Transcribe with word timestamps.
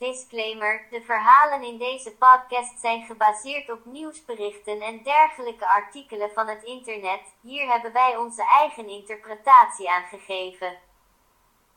Disclaimer: 0.00 0.86
de 0.90 1.02
verhalen 1.02 1.62
in 1.62 1.78
deze 1.78 2.10
podcast 2.10 2.80
zijn 2.80 3.02
gebaseerd 3.02 3.70
op 3.70 3.84
nieuwsberichten 3.84 4.80
en 4.80 5.02
dergelijke 5.02 5.68
artikelen 5.68 6.30
van 6.34 6.48
het 6.48 6.62
internet. 6.62 7.20
Hier 7.40 7.68
hebben 7.68 7.92
wij 7.92 8.16
onze 8.16 8.42
eigen 8.42 8.88
interpretatie 8.88 9.90
aan 9.90 10.04
gegeven. 10.04 10.78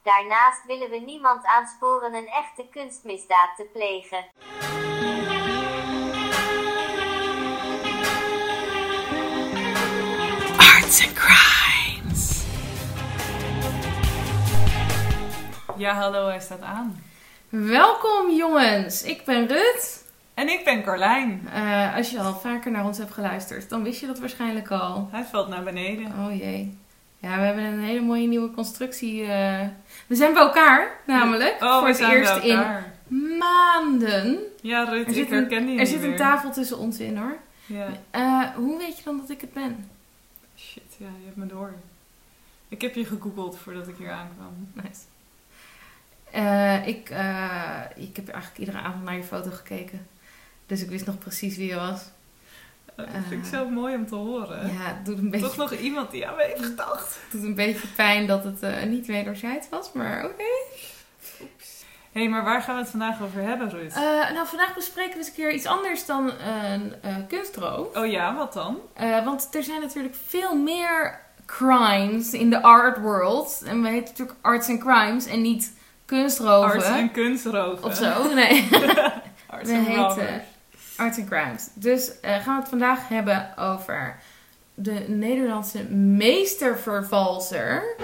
Daarnaast 0.03 0.65
willen 0.65 0.89
we 0.89 0.97
niemand 0.97 1.45
aansporen 1.45 2.13
een 2.13 2.27
echte 2.27 2.67
kunstmisdaad 2.71 3.55
te 3.55 3.63
plegen. 3.63 4.25
Arts 10.57 11.05
and 11.05 11.13
Crimes. 11.13 12.45
Ja, 15.77 15.93
hallo, 15.93 16.27
hij 16.27 16.39
staat 16.39 16.61
aan. 16.61 17.11
Welkom 17.61 18.31
jongens, 18.35 19.03
ik 19.03 19.23
ben 19.25 19.47
Rut. 19.47 20.05
En 20.33 20.49
ik 20.49 20.63
ben 20.65 20.83
Carlijn. 20.83 21.47
Eh, 21.53 21.95
als 21.95 22.11
je 22.11 22.19
al 22.19 22.33
vaker 22.33 22.71
naar 22.71 22.85
ons 22.85 22.97
hebt 22.97 23.11
geluisterd, 23.13 23.69
dan 23.69 23.83
wist 23.83 23.99
je 23.99 24.07
dat 24.07 24.19
waarschijnlijk 24.19 24.71
al. 24.71 25.07
Hij 25.11 25.23
valt 25.23 25.47
naar 25.47 25.63
beneden. 25.63 26.05
Oh 26.05 26.37
jee. 26.37 26.77
Ja, 27.19 27.35
we 27.37 27.41
hebben 27.43 27.63
een 27.63 27.79
hele 27.83 28.01
mooie 28.01 28.27
nieuwe 28.27 28.51
constructie. 28.51 29.21
eh. 29.23 29.67
We 30.07 30.15
zijn 30.15 30.33
bij 30.33 30.41
elkaar, 30.41 30.99
namelijk. 31.05 31.55
Oh, 31.63 31.73
voor 31.73 31.81
we 31.81 31.87
het 31.87 31.97
zijn 31.97 32.09
bij 32.09 32.19
eerst 32.19 32.43
in 32.43 33.37
maanden. 33.37 34.39
Ja, 34.61 34.83
Rut, 34.83 35.03
Er 35.03 35.07
ik 35.07 35.13
zit, 35.13 35.29
herken 35.29 35.57
een, 35.57 35.65
die 35.65 35.79
er 35.79 35.87
zit 35.87 36.03
een 36.03 36.15
tafel 36.15 36.51
tussen 36.51 36.77
ons 36.77 36.99
in 36.99 37.17
hoor. 37.17 37.37
Ja. 37.65 37.87
Eh, 38.11 38.55
hoe 38.55 38.77
weet 38.77 38.97
je 38.97 39.03
dan 39.03 39.17
dat 39.17 39.29
ik 39.29 39.41
het 39.41 39.53
ben? 39.53 39.89
Shit, 40.57 40.83
ja, 40.97 41.05
je 41.19 41.25
hebt 41.25 41.37
me 41.37 41.45
door. 41.45 41.73
Ik 42.69 42.81
heb 42.81 42.95
je 42.95 43.05
gegoogeld 43.05 43.57
voordat 43.57 43.87
ik 43.87 43.95
hier 43.97 44.11
aankwam. 44.11 44.71
Nice. 44.73 44.99
Eh, 46.33 46.87
ik, 46.87 47.09
eh, 47.09 47.79
ik 47.95 48.15
heb 48.15 48.27
eigenlijk 48.29 48.59
iedere 48.59 48.77
avond 48.77 49.03
naar 49.03 49.15
je 49.15 49.23
foto 49.23 49.49
gekeken. 49.51 50.07
Dus 50.65 50.81
ik 50.81 50.89
wist 50.89 51.05
nog 51.05 51.17
precies 51.17 51.57
wie 51.57 51.67
je 51.67 51.75
was. 51.75 52.01
Dat 52.95 53.07
vind 53.29 53.45
ik 53.45 53.51
Eh. 53.53 53.59
zo 53.59 53.69
mooi 53.69 53.95
om 53.95 54.07
te 54.07 54.15
horen. 54.15 54.67
Ja, 54.73 54.79
het 54.79 55.05
doet 55.05 55.17
een 55.17 55.29
beetje 55.29 55.45
Toch 55.45 55.57
nog 55.57 55.71
iemand 55.73 56.11
die 56.11 56.27
aan 56.27 56.35
me 56.35 56.43
heeft 56.43 56.65
gedacht. 56.65 57.17
Het 57.21 57.31
doet 57.31 57.43
een 57.43 57.55
beetje 57.55 57.87
pijn 57.87 58.27
dat 58.27 58.43
het 58.43 58.61
eh, 58.61 58.83
niet 58.83 59.05
wederzijds 59.07 59.69
was, 59.69 59.91
maar 59.93 60.25
oké. 60.25 60.43
Hé, 62.11 62.19
hey, 62.21 62.29
maar 62.29 62.43
waar 62.43 62.61
gaan 62.61 62.75
we 62.75 62.81
het 62.81 62.89
vandaag 62.89 63.21
over 63.21 63.41
hebben? 63.41 63.89
Eh, 63.91 64.01
nou, 64.33 64.47
vandaag 64.47 64.73
bespreken 64.75 65.11
we 65.11 65.17
eens 65.17 65.27
een 65.27 65.33
keer 65.33 65.53
iets 65.53 65.65
anders 65.65 66.05
dan 66.05 66.31
een 66.39 66.93
eh 67.01 67.15
kunstroof. 67.27 67.95
oh 67.97 68.05
ja, 68.07 68.35
wat 68.35 68.53
dan? 68.53 68.79
Eh, 68.93 69.25
want 69.25 69.55
er 69.55 69.63
zijn 69.63 69.81
natuurlijk 69.81 70.15
veel 70.27 70.55
meer 70.55 71.21
crimes 71.45 72.33
in 72.33 72.49
de 72.49 72.61
art 72.61 72.97
world. 72.99 73.61
En 73.65 73.81
we 73.81 73.87
heten 73.89 74.07
natuurlijk 74.09 74.37
arts 74.41 74.69
and 74.69 74.79
crimes 74.79 75.25
en 75.25 75.41
niet 75.41 75.73
kunstroven. 76.13 76.71
Arts 76.71 76.85
en 76.85 77.11
kunstroven. 77.11 77.83
Of 77.83 77.95
zo, 77.95 78.33
nee. 78.33 78.69
Arts 79.47 79.69
en 79.69 79.95
robbers. 79.95 80.41
arts 80.95 81.17
and 81.17 81.27
crimes. 81.27 81.69
Dus 81.73 82.19
eh, 82.19 82.35
gaan 82.35 82.55
we 82.55 82.61
het 82.61 82.69
vandaag 82.69 83.07
hebben 83.07 83.57
over 83.57 84.19
de 84.73 85.05
Nederlandse 85.07 85.83
meestervervalser. 85.93 87.95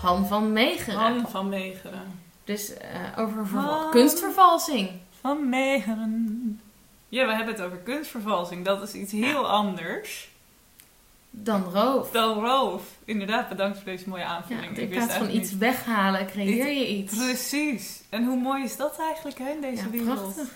Han 0.00 0.26
van 0.26 0.52
Meegeren. 0.52 0.98
Han 0.98 1.28
van 1.28 1.48
Meegeren. 1.48 2.20
Dus 2.44 2.76
eh, 2.76 2.88
over 3.16 3.46
Han. 3.46 3.90
kunstvervalsing. 3.90 4.90
Van 5.20 5.48
Meegeren. 5.48 6.60
Ja, 7.08 7.26
we 7.26 7.34
hebben 7.34 7.54
het 7.54 7.64
over 7.64 7.78
kunstvervalsing. 7.78 8.64
Dat 8.64 8.82
is 8.82 8.92
iets 8.92 9.12
heel 9.12 9.48
anders 9.48 10.28
Dan 11.30 11.62
roof. 11.72 12.10
dan 12.10 12.44
roof. 12.44 12.82
Inderdaad, 13.04 13.48
bedankt 13.48 13.76
voor 13.76 13.86
deze 13.86 14.08
mooie 14.08 14.22
Ja, 14.22 14.28
aanvulling. 14.28 14.64
in 14.76 14.82
Ik 14.82 14.88
wist 14.88 15.06
plaats 15.06 15.14
van 15.18 15.30
iets 15.30 15.56
weghalen, 15.56 16.26
creëer 16.26 16.68
je 16.72 16.88
iets. 16.96 17.16
Precies. 17.16 18.02
En 18.08 18.24
hoe 18.24 18.36
mooi 18.40 18.64
is 18.64 18.76
dat 18.76 18.98
eigenlijk 19.00 19.38
hè, 19.38 19.48
in 19.50 19.60
deze 19.60 19.82
Ja, 19.84 19.90
wereld? 19.90 20.20
prachtig. 20.34 20.48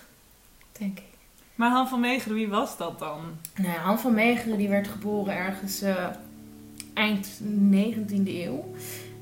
Denk 0.79 0.99
ik. 0.99 1.05
Maar 1.55 1.71
Han 1.71 1.89
van 1.89 2.01
Meegeren, 2.01 2.37
wie 2.37 2.49
was 2.49 2.77
dat 2.77 2.99
dan? 2.99 3.21
Nou, 3.57 3.73
ja, 3.73 3.79
Han 3.81 3.99
van 3.99 4.15
Meegeren 4.15 4.59
die 4.59 4.69
werd 4.69 4.89
geboren 4.89 5.35
ergens 5.37 5.83
eh, 5.83 6.07
eind 6.95 7.41
19e 7.71 8.27
eeuw. 8.27 8.73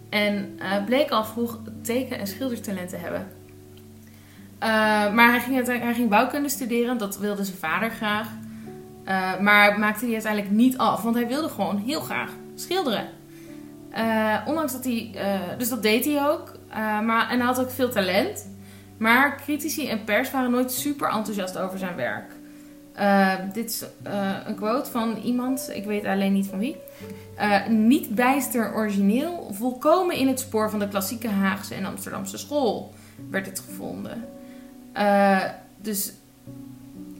En 0.09 0.55
eh, 0.59 0.85
bleek 0.85 1.11
al 1.11 1.25
vroeg 1.25 1.59
teken- 1.83 2.19
en 2.19 2.27
schildertalent 2.27 2.89
te 2.89 2.97
hebben. 2.97 3.33
Eh, 4.59 4.69
maar 5.13 5.31
hij 5.31 5.41
ging, 5.41 5.67
hij 5.67 5.95
ging 5.95 6.09
bouwkunde 6.09 6.49
studeren, 6.49 6.99
dat 6.99 7.19
wilde 7.19 7.45
zijn 7.45 7.57
vader 7.59 7.91
graag. 7.91 8.29
Eh, 9.05 9.39
maar 9.39 9.79
maakte 9.79 10.05
hij 10.05 10.15
uiteindelijk 10.15 10.53
niet 10.53 10.79
af, 10.79 11.03
want 11.03 11.15
hij 11.15 11.27
wilde 11.27 11.49
gewoon 11.49 11.77
heel 11.77 12.01
graag 12.01 12.31
schilderen. 12.55 13.09
Eh, 13.91 14.37
ondanks 14.47 14.73
dat 14.73 14.85
hij, 14.85 15.11
eh, 15.15 15.59
dus 15.59 15.69
dat 15.69 15.83
deed 15.83 16.05
hij 16.05 16.29
ook. 16.29 16.59
Maar, 17.05 17.31
en 17.31 17.39
hij 17.39 17.47
had 17.47 17.61
ook 17.61 17.71
veel 17.71 17.91
talent. 17.91 18.49
Maar 18.97 19.41
critici 19.43 19.89
en 19.89 20.05
pers 20.05 20.31
waren 20.31 20.51
nooit 20.51 20.73
super 20.73 21.09
enthousiast 21.09 21.59
over 21.59 21.79
zijn 21.79 21.97
werk. 21.97 22.33
Dit 23.53 23.71
is 23.71 23.85
een 24.45 24.55
quote 24.55 24.91
van 24.91 25.17
iemand, 25.17 25.71
ik 25.75 25.85
weet 25.85 26.05
alleen 26.05 26.33
niet 26.33 26.47
van 26.47 26.59
wie. 26.59 26.77
Niet 27.69 28.15
bijster 28.15 28.75
origineel, 28.75 29.51
volkomen 29.53 30.17
in 30.17 30.29
het 30.29 30.41
spoor 30.41 30.71
van 30.71 30.79
de 30.79 30.89
klassieke 30.89 31.29
Haagse 31.29 31.75
en 31.75 31.85
Amsterdamse 31.85 32.39
school 32.39 32.95
werd 33.31 33.47
het 33.47 33.61
gevonden. 33.61 34.25
Dus 35.77 36.13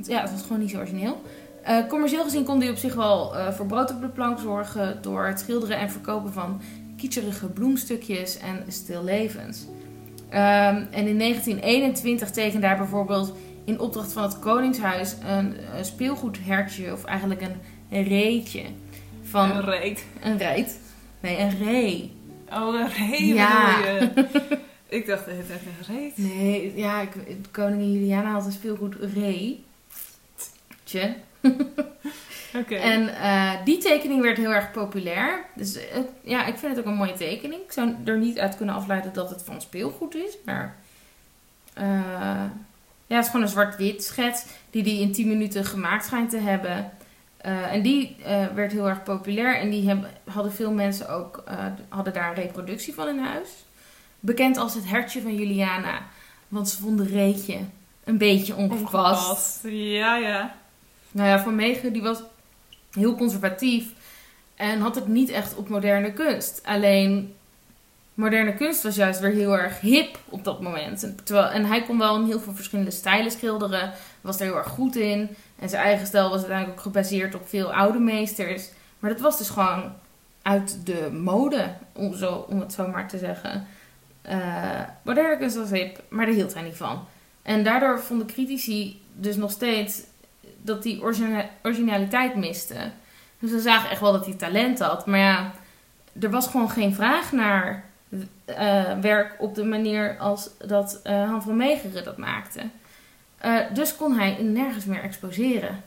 ja, 0.03 0.21
het 0.21 0.31
was 0.31 0.43
gewoon 0.43 0.59
niet 0.59 0.71
zo 0.71 0.77
origineel. 0.77 1.23
Eh, 1.63 1.87
commercieel 1.89 2.23
gezien 2.25 2.45
kon 2.45 2.61
hij 2.61 2.71
op 2.71 2.77
zich 2.77 2.95
wel 2.95 3.37
eh, 3.37 3.53
voor 3.53 3.67
brood 3.67 3.91
op 3.91 4.01
de 4.01 4.09
plank 4.09 4.39
zorgen 4.39 4.99
door 5.03 5.27
het 5.27 5.41
schilderen 5.41 5.79
en 5.79 5.91
verkopen 5.91 6.33
van 6.33 6.61
kitscherige 6.97 7.47
bloemstukjes 7.47 8.39
en 8.39 8.65
stillevens. 8.69 9.67
Ehm, 10.29 10.83
en 10.91 11.07
in 11.07 11.17
1921 11.17 12.31
tekende 12.31 12.67
hij 12.67 12.77
bijvoorbeeld 12.77 13.33
in 13.65 13.81
opdracht 13.81 14.13
van 14.13 14.23
het 14.23 14.39
Koningshuis 14.39 15.15
een, 15.27 15.57
een 15.77 15.85
speelgoedhertje, 15.85 16.93
of 16.93 17.05
eigenlijk 17.05 17.41
een 17.91 18.03
reetje. 18.05 18.63
Van 19.23 19.51
Een 19.51 19.65
reet. 19.65 20.05
een 20.23 20.39
reet. 20.39 20.79
Nee, 21.21 21.39
een 21.39 21.59
ree. 21.59 22.13
Oh, 22.53 22.81
een 22.81 22.89
reet 23.09 23.21
Ja. 23.21 23.79
je? 23.79 24.09
Ik 24.89 25.07
dacht, 25.07 25.27
het 25.27 25.35
heet 25.35 25.51
een 25.51 25.95
reet. 25.97 26.13
Nee, 26.19 26.73
ja, 26.77 27.01
ik, 27.01 27.11
koningin 27.51 27.93
Juliana 27.93 28.33
had 28.33 28.47
een 28.47 28.53
speelgoed 28.53 28.95
ree. 29.15 29.65
Tje. 30.85 31.15
En 32.69 33.15
eh, 33.15 33.53
die 33.65 33.79
tekening 33.79 34.23
werd 34.23 34.37
heel 34.37 34.51
erg 34.51 34.71
populair. 34.71 35.45
Dus 35.55 35.89
eh, 35.89 35.99
ja, 36.23 36.47
ik 36.47 36.59
vind 36.59 36.77
het 36.77 36.85
ook 36.85 36.91
een 36.91 36.99
mooie 36.99 37.13
tekening. 37.13 37.63
Ik 37.63 37.73
zou 37.73 37.95
er 38.05 38.19
niet 38.19 38.39
uit 38.39 38.57
kunnen 38.57 38.75
afleiden 38.75 39.13
dat 39.13 39.31
het 39.31 39.43
van 39.43 39.61
speelgoed 39.61 40.15
is. 40.15 40.37
Maar 40.45 40.77
eh, 41.73 41.85
ja, 43.07 43.17
het 43.17 43.25
is 43.25 43.31
gewoon 43.31 43.43
een 43.43 43.53
zwart-wit 43.53 44.05
schets 44.05 44.45
die 44.71 44.83
hij 44.83 44.97
in 44.97 45.13
10 45.13 45.29
minuten 45.29 45.65
gemaakt 45.65 46.05
schijnt 46.05 46.31
te 46.31 46.39
hebben. 46.39 46.91
En 47.71 47.83
die 47.83 48.17
werd 48.55 48.73
heel 48.73 48.89
erg 48.89 49.03
populair. 49.03 49.57
En 49.57 49.71
die 49.71 49.89
hebben, 49.89 50.11
hadden 50.25 50.53
veel 50.53 50.73
mensen 50.73 51.09
ook 51.09 51.45
hadden 51.89 52.13
daar 52.13 52.29
een 52.29 52.43
reproductie 52.43 52.95
van 52.95 53.09
in 53.09 53.19
huis. 53.19 53.49
Bekend 54.21 54.57
als 54.57 54.75
het 54.75 54.89
hertje 54.89 55.21
van 55.21 55.35
Juliana. 55.35 56.03
Want 56.49 56.69
ze 56.69 56.81
vonden 56.81 57.07
Reetje 57.07 57.59
een 58.05 58.19
beetje 58.19 58.57
ongepast. 58.57 59.29
Ongepast. 59.29 59.61
Ja, 59.63 60.17
ja. 60.17 60.55
Nou 61.13 61.29
ja, 61.29 61.43
Van 61.43 61.55
Meegen 61.55 61.93
die 61.93 62.03
was 62.03 62.23
heel 62.91 63.15
conservatief 63.15 63.93
en 64.57 64.81
had 64.81 64.95
het 64.95 65.09
niet 65.09 65.31
echt 65.31 65.55
op 65.55 65.69
moderne 65.69 66.13
kunst. 66.13 66.61
Alleen 66.65 67.35
moderne 68.15 68.55
kunst 68.55 68.83
was 68.83 68.97
juist 68.97 69.21
weer 69.21 69.31
heel 69.31 69.59
erg 69.59 69.81
hip 69.81 70.19
op 70.29 70.45
dat 70.45 70.61
moment. 70.61 71.03
En, 71.03 71.17
terwijl, 71.25 71.49
en 71.49 71.65
hij 71.65 71.83
kon 71.83 71.99
wel 71.99 72.17
in 72.17 72.27
heel 72.27 72.41
veel 72.41 72.55
verschillende 72.55 72.91
stijlen 72.91 73.31
schilderen, 73.31 73.93
was 74.21 74.41
er 74.41 74.47
heel 74.47 74.57
erg 74.57 74.69
goed 74.69 74.97
in. 74.97 75.37
En 75.59 75.69
zijn 75.69 75.83
eigen 75.83 76.07
stijl 76.07 76.31
was 76.31 76.39
uiteindelijk 76.39 76.79
ook 76.79 76.85
gebaseerd 76.85 77.35
op 77.35 77.49
veel 77.49 77.75
oude 77.75 77.99
meesters. 77.99 78.69
Maar 78.99 79.11
dat 79.11 79.21
was 79.21 79.39
dus 79.39 79.49
gewoon 79.49 79.93
uit 80.43 80.87
de 80.87 81.11
mode, 81.13 81.75
om, 81.93 82.15
zo, 82.15 82.47
om 82.49 82.61
het 82.61 82.73
zo 82.73 82.89
maar 82.89 83.09
te 83.09 83.19
zeggen. 83.19 83.67
Eh, 84.23 84.81
moderne 85.03 85.39
kunst 85.39 85.57
was 85.57 85.71
hip, 85.71 86.03
maar 86.09 86.27
daar 86.27 86.35
hield 86.35 86.55
hij 86.55 86.63
niet 86.63 86.77
van. 86.77 87.05
En 87.43 87.65
daardoor 87.65 88.01
vonden 88.01 88.27
critici 88.27 89.03
dus 89.15 89.37
nog 89.37 89.51
steeds 89.51 90.03
dat 90.63 90.87
origina- 91.01 91.51
originaliteit 91.63 92.35
miste. 92.35 92.91
Dus 93.39 93.51
ze 93.51 93.61
zagen 93.61 93.91
echt 93.91 94.01
wel 94.01 94.13
dat 94.13 94.27
hij 94.27 94.35
talent 94.35 94.79
had. 94.79 95.07
Maar 95.07 95.19
ja, 95.19 95.53
er 96.21 96.31
was 96.31 96.47
gewoon 96.47 96.71
geen 96.71 96.95
vraag 96.95 97.33
naar 97.33 97.85
eh, 98.45 98.99
werk 99.01 99.37
op 99.39 99.55
de 99.55 99.65
manier 99.65 100.19
als 100.19 100.51
dat 100.67 101.01
eh, 101.03 101.29
Han 101.29 101.43
van 101.43 101.57
Meegeren 101.57 102.05
dat 102.05 102.17
maakte. 102.17 102.61
Eh, 103.39 103.59
dus 103.75 103.97
kon 103.97 104.19
hij 104.19 104.43
nergens 104.43 104.85
meer 104.85 105.03
exposeren. 105.03 105.83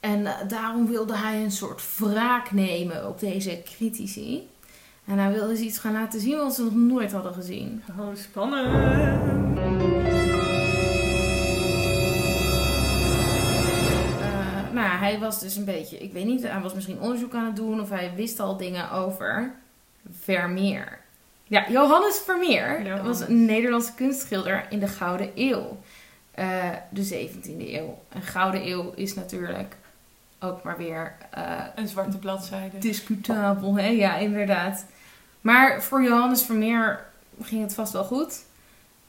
En 0.00 0.26
daarom 0.48 0.86
wilde 0.86 1.16
hij 1.16 1.42
een 1.42 1.50
soort 1.50 1.82
wraak 1.98 2.52
nemen 2.52 3.08
op 3.08 3.20
deze 3.20 3.62
critici. 3.64 4.48
En 5.06 5.18
hij 5.18 5.32
wilde 5.32 5.56
ze 5.56 5.64
iets 5.64 5.78
gaan 5.78 5.92
laten 5.92 6.20
zien 6.20 6.36
wat 6.36 6.54
ze 6.54 6.62
nog 6.62 6.74
nooit 6.74 7.12
hadden 7.12 7.34
gezien. 7.34 7.82
Oh, 7.98 8.14
spannend. 8.14 8.72
Ja, 14.84 14.98
hij 14.98 15.18
was 15.18 15.40
dus 15.40 15.56
een 15.56 15.64
beetje, 15.64 15.98
ik 15.98 16.12
weet 16.12 16.24
niet, 16.24 16.42
hij 16.42 16.60
was 16.60 16.74
misschien 16.74 17.00
onderzoek 17.00 17.34
aan 17.34 17.44
het 17.46 17.56
doen 17.56 17.80
of 17.80 17.88
hij 17.88 18.12
wist 18.16 18.40
al 18.40 18.56
dingen 18.56 18.90
over 18.90 19.54
Vermeer. 20.20 20.98
Ja, 21.44 21.64
Johannes 21.70 22.18
Vermeer 22.24 22.82
Johannes. 22.82 23.06
was 23.18 23.28
een 23.28 23.44
Nederlandse 23.44 23.94
kunstschilder 23.94 24.66
in 24.68 24.78
de 24.78 24.88
Gouden 24.88 25.30
Eeuw. 25.34 25.78
Eh, 26.30 26.70
de 26.90 27.02
17e 27.04 27.74
eeuw. 27.74 27.98
En 28.08 28.22
Gouden 28.22 28.66
Eeuw 28.68 28.92
is 28.94 29.14
natuurlijk 29.14 29.76
ook 30.40 30.62
maar 30.62 30.76
weer 30.76 31.12
eh, 31.30 31.60
Een 31.74 31.88
zwarte 31.88 32.18
bladzijde. 32.18 32.78
discutabel. 32.78 33.74
Hè? 33.78 33.86
Ja, 33.88 34.16
inderdaad. 34.16 34.86
Maar 35.40 35.82
voor 35.82 36.02
Johannes 36.02 36.42
Vermeer 36.42 37.04
ging 37.42 37.62
het 37.62 37.74
vast 37.74 37.92
wel 37.92 38.04
goed. 38.04 38.44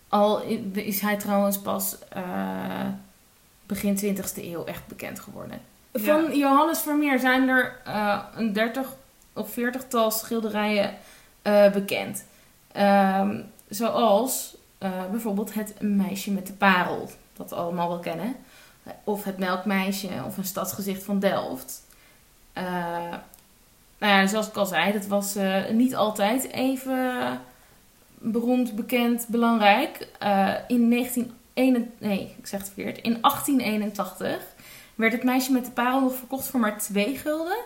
Al 0.07 0.42
is 0.74 1.00
hij 1.01 1.18
trouwens 1.18 1.60
pas 1.62 1.98
eh, 2.10 2.24
begin 3.66 4.16
20e 4.16 4.44
eeuw 4.44 4.64
echt 4.64 4.88
bekend 4.88 5.20
geworden. 5.20 5.60
Van. 5.94 6.38
Johannes 6.38 6.80
Vermeer 6.80 7.20
zijn 7.20 7.50
er 7.50 7.80
eh, 7.86 8.20
een 8.36 8.54
30 8.54 8.94
of 9.34 9.52
40-tal 9.60 10.12
schilderijen 10.12 10.94
eh, 11.42 11.72
bekend. 11.72 12.26
Ehm, 12.72 13.42
zoals 13.70 14.58
eh, 14.78 15.06
bijvoorbeeld 15.12 15.54
het 15.54 15.82
meisje 15.82 16.32
met 16.32 16.48
de 16.48 16.54
parel, 16.54 17.10
dat 17.34 17.50
we 17.50 17.56
allemaal 17.56 17.88
wel 17.88 18.00
kennen. 18.00 18.36
Of 19.04 19.24
het 19.24 19.38
melkmeisje 19.38 20.10
of 20.26 20.38
een 20.38 20.46
stadsgezicht 20.46 21.04
van 21.04 21.20
Delft. 21.20 21.84
nou 23.98 24.14
ja, 24.14 24.28
zoals 24.28 24.48
ik 24.48 24.56
al 24.56 24.66
zei, 24.66 24.92
dat 24.92 25.06
was 25.06 25.36
niet 25.72 25.96
altijd 25.96 26.52
even 26.52 27.40
beroemd, 28.18 28.76
bekend, 28.76 29.28
belangrijk. 29.28 30.08
in 30.68 30.88
19 30.88 31.34
nee, 32.00 32.36
ik 32.38 32.48
zeg 32.48 32.60
het 32.60 32.72
verkeerd. 32.74 32.98
In 32.98 33.18
1881 33.22 34.44
werd 34.96 35.12
het 35.12 35.24
meisje 35.24 35.52
met 35.52 35.66
de 35.66 35.72
parel 35.72 36.02
nog 36.02 36.16
verkocht 36.16 36.48
voor 36.48 36.60
maar 36.60 36.78
2 36.78 37.18
gulden. 37.18 37.57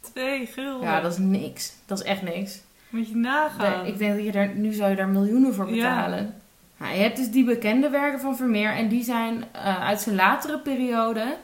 2 0.00 0.46
gulden? 0.46 0.88
Ja, 0.88 1.00
dat 1.00 1.12
is 1.12 1.18
niks. 1.18 1.72
Dat 1.86 1.98
is 1.98 2.04
echt 2.04 2.22
niks. 2.22 2.60
Moet 2.88 3.08
je 3.08 3.16
nagaan. 3.16 3.82
Nee, 3.82 3.92
ik 3.92 3.98
denk 3.98 4.14
dat 4.14 4.24
je 4.24 4.32
daar, 4.32 4.48
nu 4.48 4.72
zou 4.72 4.90
je 4.90 4.96
daar 4.96 5.08
miljoenen 5.08 5.54
voor 5.54 5.66
betalen. 5.66 6.34
Ja. 6.78 6.88
Je 6.88 7.00
hebt 7.00 7.16
dus 7.16 7.30
die 7.30 7.44
bekende 7.44 7.88
werken 7.88 8.20
van 8.20 8.36
Vermeer. 8.36 8.72
En 8.72 8.88
die 8.88 9.04
zijn 9.04 9.44
eh, 9.52 9.84
uit 9.84 10.00
zijn 10.00 10.14
latere 10.14 10.58
periode. 10.58 11.36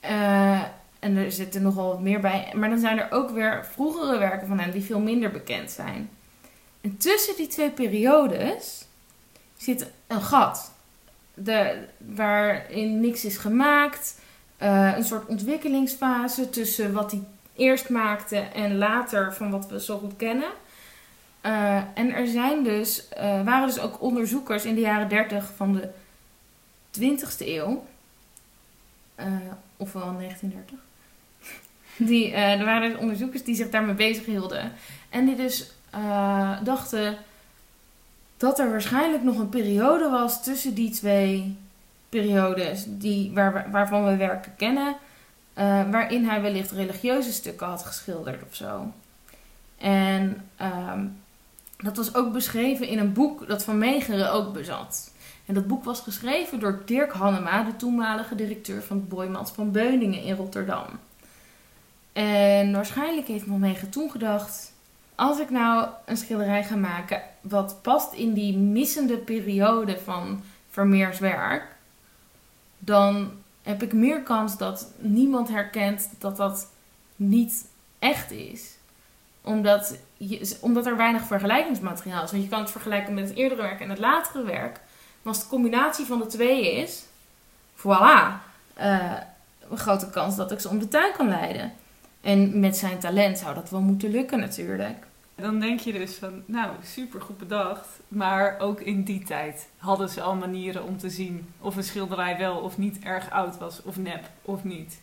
Eh, 0.00 0.62
en 0.98 1.16
er 1.16 1.32
zitten 1.32 1.62
nogal 1.62 1.88
wat 1.88 2.00
meer 2.00 2.20
bij. 2.20 2.52
Maar 2.54 2.68
dan 2.68 2.78
zijn 2.78 2.98
er 2.98 3.10
ook 3.10 3.30
weer 3.30 3.66
vroegere 3.72 4.18
werken 4.18 4.48
van 4.48 4.58
hem 4.58 4.70
die 4.70 4.82
veel 4.82 5.00
minder 5.00 5.30
bekend 5.30 5.70
zijn. 5.70 6.10
En 6.80 6.96
tussen 6.96 7.36
die 7.36 7.46
twee 7.46 7.70
periodes 7.70 8.84
zit 9.56 9.90
een 10.06 10.22
gat. 10.22 10.73
De, 11.34 11.78
waarin 11.98 13.00
niks 13.00 13.24
is 13.24 13.36
gemaakt. 13.36 14.22
Eh, 14.56 14.96
een 14.96 15.04
soort 15.04 15.26
ontwikkelingsfase 15.26 16.50
tussen 16.50 16.92
wat 16.92 17.10
hij 17.10 17.22
eerst 17.56 17.88
maakte 17.88 18.36
en 18.36 18.76
later 18.76 19.34
van 19.34 19.50
wat 19.50 19.68
we 19.68 19.80
zo 19.80 19.98
goed 19.98 20.16
kennen. 20.16 20.50
Eh, 21.40 21.76
en 21.94 22.14
er 22.14 22.26
zijn 22.26 22.62
dus, 22.62 23.08
eh, 23.08 23.44
waren 23.44 23.66
dus 23.66 23.78
ook 23.78 24.02
onderzoekers 24.02 24.64
in 24.64 24.74
de 24.74 24.80
jaren 24.80 25.08
30 25.08 25.52
van 25.56 25.72
de 25.72 25.88
20ste 26.90 27.48
eeuw. 27.48 27.84
ofwel 29.76 30.12
1930. 30.12 30.78
Die, 32.08 32.32
er 32.32 32.64
waren 32.64 32.90
dus 32.90 32.98
onderzoekers 32.98 33.44
die 33.44 33.54
zich 33.54 33.70
daarmee 33.70 33.94
bezig 33.94 34.24
hielden. 34.24 34.72
En 35.08 35.26
die 35.26 35.36
dus 35.36 35.72
dachten 36.62 37.16
dat 38.36 38.58
er 38.58 38.70
waarschijnlijk 38.70 39.22
nog 39.22 39.38
een 39.38 39.48
periode 39.48 40.08
was 40.10 40.42
tussen 40.42 40.74
die 40.74 40.90
twee 40.90 41.56
periodes 42.08 42.84
die, 42.88 43.30
waar, 43.34 43.70
waarvan 43.70 44.04
we 44.04 44.16
werken 44.16 44.56
kennen. 44.56 44.96
eh, 45.54 45.90
waarin 45.90 46.24
hij 46.24 46.42
wellicht 46.42 46.70
religieuze 46.70 47.32
stukken 47.32 47.66
had 47.66 47.84
geschilderd 47.84 48.42
of 48.42 48.54
zo. 48.54 48.92
En 49.78 50.48
ehm, 50.56 51.06
dat 51.76 51.96
was 51.96 52.14
ook 52.14 52.32
beschreven 52.32 52.86
in 52.88 52.98
een 52.98 53.12
boek 53.12 53.48
dat 53.48 53.64
Van 53.64 53.78
Meegeren 53.78 54.32
ook 54.32 54.52
bezat. 54.52 55.12
En 55.46 55.54
dat 55.54 55.66
boek 55.66 55.84
was 55.84 56.00
geschreven 56.00 56.60
door 56.60 56.82
Dirk 56.84 57.12
Hannema, 57.12 57.62
de 57.62 57.76
toenmalige 57.76 58.34
directeur 58.34 58.82
van 58.82 58.96
het 58.96 59.08
Boymans 59.08 59.50
van 59.50 59.70
Beuningen 59.72 60.22
in 60.22 60.36
Rotterdam. 60.36 60.86
En 62.12 62.72
waarschijnlijk 62.72 63.26
heeft 63.26 63.44
Van 63.46 63.58
Meegeren 63.58 63.90
toen 63.90 64.10
gedacht: 64.10 64.72
als 65.14 65.38
ik 65.38 65.50
nou 65.50 65.88
een 66.04 66.16
schilderij 66.16 66.64
ga 66.64 66.76
maken 66.76 67.22
wat 67.40 67.78
past 67.82 68.12
in 68.12 68.32
die 68.32 68.56
missende 68.56 69.16
periode 69.16 69.98
van 69.98 70.42
Vermeers 70.70 71.18
werk, 71.18 71.64
dan 72.78 73.32
heb 73.62 73.82
ik 73.82 73.92
meer 73.92 74.22
kans 74.22 74.56
dat 74.56 74.90
niemand 74.98 75.48
herkent 75.48 76.10
dat 76.18 76.36
dat 76.36 76.70
niet 77.16 77.66
echt 77.98 78.30
is. 78.30 78.76
Omdat, 79.42 79.98
je, 80.16 80.56
omdat 80.60 80.86
er 80.86 80.96
weinig 80.96 81.22
vergelijkingsmateriaal 81.22 82.24
is. 82.24 82.30
Want 82.30 82.42
je 82.42 82.48
kan 82.48 82.60
het 82.60 82.70
vergelijken 82.70 83.14
met 83.14 83.28
het 83.28 83.36
eerdere 83.36 83.62
werk 83.62 83.80
en 83.80 83.90
het 83.90 83.98
latere 83.98 84.42
werk. 84.42 84.80
Maar 85.22 85.32
als 85.32 85.42
de 85.42 85.48
combinatie 85.48 86.04
van 86.04 86.18
de 86.18 86.26
twee 86.26 86.74
is, 86.74 87.04
voilà, 87.76 88.40
eh, 88.74 89.12
een 89.70 89.78
grote 89.78 90.10
kans 90.10 90.36
dat 90.36 90.50
ik 90.50 90.60
ze 90.60 90.68
om 90.68 90.78
de 90.78 90.88
tuin 90.88 91.12
kan 91.12 91.28
leiden. 91.28 91.72
En 92.24 92.60
met 92.60 92.76
zijn 92.76 92.98
talent 92.98 93.38
zou 93.38 93.54
dat 93.54 93.70
wel 93.70 93.80
moeten 93.80 94.10
lukken 94.10 94.40
natuurlijk. 94.40 95.06
Dan 95.34 95.60
denk 95.60 95.80
je 95.80 95.92
dus 95.92 96.14
van, 96.14 96.42
nou, 96.46 96.70
super 96.82 97.20
goed 97.20 97.38
bedacht. 97.38 97.88
Maar 98.08 98.58
ook 98.58 98.80
in 98.80 99.02
die 99.02 99.24
tijd 99.24 99.68
hadden 99.76 100.08
ze 100.08 100.20
al 100.20 100.34
manieren 100.34 100.84
om 100.84 100.98
te 100.98 101.10
zien 101.10 101.48
of 101.60 101.76
een 101.76 101.84
schilderij 101.84 102.38
wel 102.38 102.56
of 102.56 102.78
niet 102.78 102.98
erg 103.02 103.30
oud 103.30 103.58
was, 103.58 103.82
of 103.82 103.96
nep 103.96 104.30
of 104.42 104.64
niet. 104.64 105.00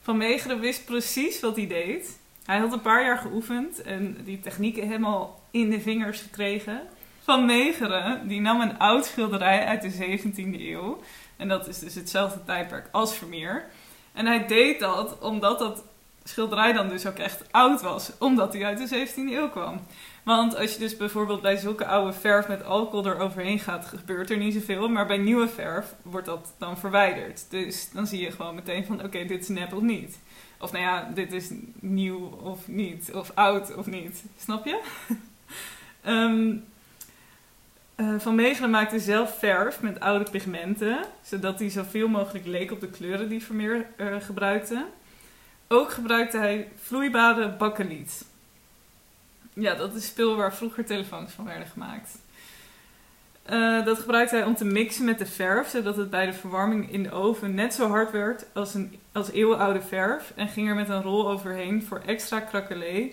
Van 0.00 0.16
Meegeren 0.16 0.60
wist 0.60 0.84
precies 0.84 1.40
wat 1.40 1.56
hij 1.56 1.66
deed. 1.66 2.18
Hij 2.44 2.58
had 2.58 2.72
een 2.72 2.80
paar 2.80 3.04
jaar 3.04 3.18
geoefend 3.18 3.82
en 3.82 4.16
die 4.24 4.40
technieken 4.40 4.86
helemaal 4.86 5.40
in 5.50 5.70
de 5.70 5.80
vingers 5.80 6.20
gekregen. 6.20 6.80
Van 7.20 7.44
Meegeren, 7.44 8.28
die 8.28 8.40
nam 8.40 8.60
een 8.60 8.78
oud 8.78 9.06
schilderij 9.06 9.64
uit 9.64 9.82
de 9.82 10.18
17e 10.18 10.60
eeuw. 10.60 11.00
En 11.36 11.48
dat 11.48 11.68
is 11.68 11.78
dus 11.78 11.94
hetzelfde 11.94 12.44
tijdperk 12.44 12.88
als 12.92 13.14
Vermeer. 13.14 13.64
En 14.12 14.26
hij 14.26 14.46
deed 14.46 14.80
dat 14.80 15.18
omdat 15.18 15.58
dat 15.58 15.84
schilderij 16.24 16.72
dan 16.72 16.88
dus 16.88 17.06
ook 17.06 17.18
echt 17.18 17.42
oud 17.50 17.82
was, 17.82 18.12
omdat 18.18 18.52
hij 18.52 18.64
uit 18.64 18.88
de 18.88 19.06
17e 19.06 19.14
eeuw 19.14 19.48
kwam. 19.48 19.80
Want 20.22 20.56
als 20.56 20.72
je 20.72 20.78
dus 20.78 20.96
bijvoorbeeld 20.96 21.42
bij 21.42 21.56
zulke 21.56 21.86
oude 21.86 22.12
verf 22.12 22.48
met 22.48 22.64
alcohol 22.64 23.06
eroverheen 23.06 23.58
gaat, 23.58 23.86
gebeurt 23.86 24.30
er 24.30 24.36
niet 24.36 24.54
zoveel. 24.54 24.88
Maar 24.88 25.06
bij 25.06 25.16
nieuwe 25.16 25.48
verf 25.48 25.94
wordt 26.02 26.26
dat 26.26 26.54
dan 26.58 26.78
verwijderd. 26.78 27.46
Dus 27.50 27.90
dan 27.90 28.06
zie 28.06 28.20
je 28.20 28.30
gewoon 28.30 28.54
meteen 28.54 28.84
van, 28.84 29.04
oké, 29.04 29.24
dit 29.24 29.42
is 29.42 29.48
nep 29.48 29.72
of 29.72 29.82
niet. 29.82 30.18
Of 30.60 30.72
nou 30.72 30.84
ja, 30.84 31.10
dit 31.14 31.32
is 31.32 31.50
nieuw 31.80 32.38
of 32.42 32.68
niet. 32.68 33.12
Of 33.14 33.30
oud 33.34 33.74
of 33.74 33.86
niet. 33.86 34.24
Snap 34.38 34.64
je? 34.64 34.80
Eh, 37.94 38.14
van 38.18 38.34
Meegeren 38.34 38.70
maakte 38.70 38.98
zelf 38.98 39.38
verf 39.38 39.80
met 39.80 40.00
oude 40.00 40.30
pigmenten. 40.30 41.04
Zodat 41.22 41.58
hij 41.58 41.70
zoveel 41.70 42.08
mogelijk 42.08 42.46
leek 42.46 42.70
op 42.70 42.80
de 42.80 42.88
kleuren 42.88 43.28
die 43.28 43.44
Vermeer 43.44 43.86
eh, 43.96 44.16
gebruikte. 44.20 44.84
Ook 45.68 45.92
gebruikte 45.92 46.38
hij 46.38 46.68
vloeibare 46.76 47.48
bakkeliet. 47.48 48.24
Ja, 49.52 49.74
dat 49.74 49.94
is 49.94 50.06
spul 50.06 50.36
waar 50.36 50.54
vroeger 50.54 50.84
telefoons 50.84 51.32
van 51.32 51.44
werden 51.44 51.66
gemaakt. 51.66 52.18
Eh, 53.42 53.84
dat 53.84 53.98
gebruikte 53.98 54.36
hij 54.36 54.44
om 54.44 54.54
te 54.54 54.64
mixen 54.64 55.04
met 55.04 55.18
de 55.18 55.26
verf, 55.26 55.68
zodat 55.68 55.96
het 55.96 56.10
bij 56.10 56.26
de 56.26 56.32
verwarming 56.32 56.92
in 56.92 57.02
de 57.02 57.12
oven 57.12 57.54
net 57.54 57.74
zo 57.74 57.88
hard 57.88 58.10
werd 58.10 58.46
als, 58.52 58.74
een, 58.74 58.98
als 59.12 59.30
eeuwenoude 59.30 59.80
verf. 59.80 60.32
En 60.36 60.48
ging 60.48 60.68
er 60.68 60.74
met 60.74 60.88
een 60.88 61.02
rol 61.02 61.30
overheen 61.30 61.82
voor 61.82 62.02
extra 62.06 62.40
krakelé. 62.40 63.10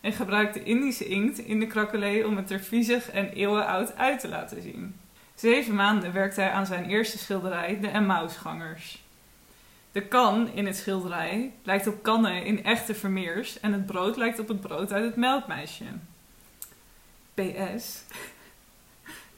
En 0.00 0.12
gebruikte 0.12 0.62
Indische 0.62 1.06
inkt 1.06 1.38
in 1.38 1.60
de 1.60 1.66
krakelé 1.66 2.24
om 2.24 2.36
het 2.36 2.50
er 2.50 2.60
viezig 2.60 3.10
en 3.10 3.28
eeuwenoud 3.32 3.96
uit 3.96 4.20
te 4.20 4.28
laten 4.28 4.62
zien. 4.62 4.94
Zeven 5.34 5.74
maanden 5.74 6.12
werkte 6.12 6.40
hij 6.40 6.50
aan 6.50 6.66
zijn 6.66 6.84
eerste 6.84 7.18
schilderij, 7.18 7.78
de 7.80 7.88
Emmausgangers. 7.88 8.99
De 9.92 10.02
kan 10.02 10.48
in 10.48 10.66
het 10.66 10.76
schilderij 10.76 11.52
lijkt 11.62 11.86
op 11.86 12.02
kannen 12.02 12.44
in 12.44 12.64
echte 12.64 12.94
Vermeers 12.94 13.60
en 13.60 13.72
het 13.72 13.86
brood 13.86 14.16
lijkt 14.16 14.38
op 14.38 14.48
het 14.48 14.60
brood 14.60 14.92
uit 14.92 15.04
het 15.04 15.16
melkmeisje. 15.16 15.84
PS. 17.34 18.02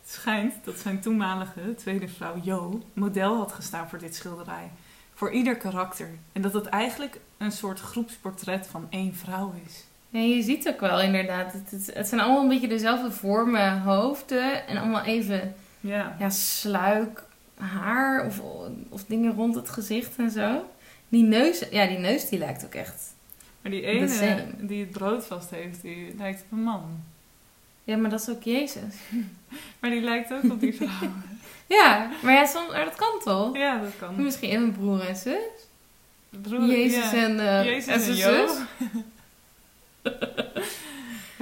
Het 0.00 0.11
schijnt 0.11 0.54
dat 0.64 0.78
zijn 0.78 1.00
toenmalige 1.00 1.75
tweede 1.75 2.09
vrouw 2.09 2.40
Jo 2.42 2.82
model 2.92 3.37
had 3.37 3.52
gestaan 3.52 3.88
voor 3.88 3.99
dit 3.99 4.14
schilderij. 4.14 4.71
Voor 5.14 5.30
ieder 5.30 5.56
karakter. 5.56 6.09
En 6.32 6.42
dat 6.42 6.52
het 6.52 6.66
eigenlijk 6.66 7.21
een 7.38 7.52
soort 7.52 7.80
groepsportret 7.80 8.66
van 8.66 8.87
één 8.90 9.14
vrouw 9.14 9.54
is. 9.66 9.85
Ja, 10.09 10.21
je 10.21 10.42
ziet 10.42 10.68
ook 10.68 10.80
wel 10.80 11.00
inderdaad. 11.00 11.52
Het, 11.52 11.71
het, 11.71 11.94
het 11.94 12.09
zijn 12.09 12.21
allemaal 12.21 12.42
een 12.42 12.49
beetje 12.49 12.68
dezelfde 12.68 13.11
vormen, 13.11 13.80
hoofden. 13.80 14.66
En 14.66 14.76
allemaal 14.76 15.02
even 15.02 15.54
Ja. 15.80 16.16
ja, 16.18 16.30
sluik, 16.30 17.25
haar 17.62 18.26
of, 18.26 18.40
of 18.88 19.04
dingen 19.04 19.35
rond 19.35 19.54
het 19.54 19.69
gezicht 19.69 20.16
en 20.16 20.31
zo. 20.31 20.64
Die 21.09 21.25
neus, 21.25 21.64
ja, 21.71 21.87
die 21.87 21.99
neus 21.99 22.28
die 22.28 22.38
lijkt 22.38 22.64
ook 22.64 22.75
echt. 22.75 23.14
Maar 23.62 23.71
die 23.71 23.83
ene 23.83 24.45
die 24.61 24.81
het 24.81 24.90
brood 24.90 25.26
vast 25.26 25.50
heeft, 25.50 25.83
die 25.83 26.14
lijkt 26.16 26.42
op 26.42 26.52
een 26.52 26.62
man. 26.62 27.00
Ja, 27.85 27.97
maar 27.97 28.11
dat 28.11 28.21
is 28.21 28.28
ook 28.28 28.42
Jezus. 28.42 28.95
Maar 29.81 29.90
die 29.90 30.00
lijkt 30.00 30.33
ook 30.33 30.52
op 30.52 30.61
die 30.61 30.75
vrouw. 30.75 31.11
Ja, 31.66 32.11
maar 32.23 32.33
ja, 32.33 32.47
soms, 32.47 32.71
maar 32.71 32.85
dat 32.85 32.95
kan 32.95 33.21
toch? 33.25 33.57
ja, 33.57 33.81
dat 33.81 33.92
kan. 33.99 34.23
Misschien 34.23 34.54
een 34.54 34.73
broer 34.73 35.09
en 35.09 35.16
zus. 35.16 35.37
Broer, 36.28 36.66
Jezus 36.66 37.11
ja. 37.11 37.25
en, 37.25 37.40
eh 37.40 37.64
Jezus 37.64 37.87
en 37.87 37.92
en 37.92 38.00
zijn 38.00 38.16
zus. 38.16 38.59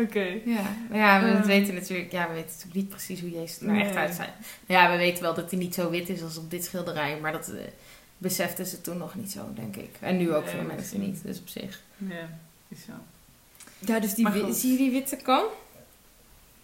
Oké. 0.00 0.40
Ja, 0.44 0.76
ja, 0.92 1.22
we 1.22 1.28
Eh. 1.30 1.42
weten 1.44 1.74
natuurlijk, 1.74 2.12
ja, 2.12 2.28
we 2.28 2.34
weten 2.34 2.48
natuurlijk 2.50 2.74
niet 2.74 2.88
precies 2.88 3.20
hoe 3.20 3.30
Jezus 3.30 3.60
er 3.60 3.66
nou 3.66 3.80
echt 3.80 3.96
uit 3.96 4.14
zijn. 4.14 4.30
Ja, 4.66 4.90
we 4.90 4.96
weten 4.96 5.22
wel 5.22 5.34
dat 5.34 5.50
hij 5.50 5.58
niet 5.58 5.74
zo 5.74 5.90
wit 5.90 6.08
is 6.08 6.22
als 6.22 6.36
op 6.36 6.50
dit 6.50 6.64
schilderij, 6.64 7.18
maar 7.20 7.32
dat 7.32 7.48
eh, 7.48 7.60
beseften 8.18 8.66
ze 8.66 8.80
toen 8.80 8.96
nog 8.98 9.14
niet 9.14 9.30
zo, 9.30 9.40
denk 9.54 9.76
ik. 9.76 9.90
En 10.00 10.16
nu 10.16 10.34
ook 10.34 10.44
Nee, 10.44 10.54
veel 10.54 10.62
mensen 10.62 10.76
misschien. 10.76 11.00
niet, 11.00 11.22
dus 11.22 11.40
op 11.40 11.48
zich. 11.48 11.80
Ja, 11.96 12.28
is 12.68 12.78
zo. 12.84 12.92
Ja, 13.78 14.00
dus 14.00 14.14
die, 14.14 14.52
zie 14.52 14.70
je 14.72 14.76
die 14.76 14.90
witte 14.90 15.16
kan? 15.16 15.44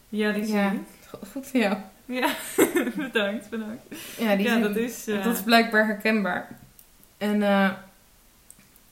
Ja, 0.09 0.33
die 0.33 0.45
zie 0.45 0.55
Ja. 0.55 0.71
je. 0.73 0.78
Go- 1.07 1.19
Goed 1.33 1.47
voor 1.47 1.61
jou. 1.61 1.76
Ja, 2.07 2.35
bedankt, 2.97 3.49
bedankt. 3.50 3.83
Ja, 4.19 4.37
die 4.37 4.47
Ja, 4.47 4.59
dat 4.59 4.76
is... 4.76 5.07
eh, 5.07 5.25
dat 5.25 5.35
is 5.35 5.43
blijkbaar 5.43 5.87
herkenbaar. 5.87 6.59
En 7.19 7.43
eh, 7.43 7.71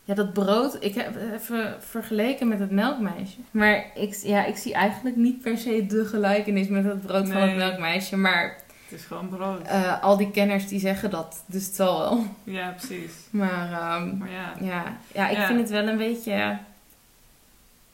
ja, 0.04 0.14
dat 0.14 0.32
brood, 0.32 0.76
ik 0.80 0.94
heb 0.94 1.16
even 1.34 1.76
vergeleken 1.82 2.48
met 2.48 2.58
het 2.58 2.70
melkmeisje. 2.70 3.36
Maar 3.50 3.84
ik, 3.94 4.14
ja, 4.22 4.44
ik 4.44 4.56
zie 4.56 4.74
eigenlijk 4.74 5.16
niet 5.16 5.40
per 5.42 5.58
se 5.58 5.86
de 5.86 6.04
gelijkenis 6.06 6.68
met 6.68 6.84
het 6.84 7.02
brood 7.06 7.28
van 7.28 7.40
het 7.42 7.56
melkmeisje. 7.56 8.16
Maar 8.16 8.56
Het 8.88 8.98
is 9.00 9.04
gewoon 9.04 9.28
brood. 9.28 9.62
eh, 9.66 10.02
al 10.02 10.16
die 10.16 10.30
kenners 10.30 10.68
die 10.68 10.80
zeggen 10.80 11.10
dat, 11.10 11.42
dus 11.46 11.66
het 11.66 11.74
zal 11.74 11.98
wel. 11.98 12.24
Ja, 12.44 12.70
precies. 12.76 13.12
Maar 13.30 13.72
ehm, 13.72 14.18
Maar 14.18 14.30
ja, 14.30 14.52
ja, 14.60 14.96
ja, 15.14 15.28
ik 15.28 15.36
Ja. 15.36 15.46
vind 15.46 15.58
het 15.60 15.70
wel 15.70 15.88
een 15.88 15.96
beetje... 15.96 16.58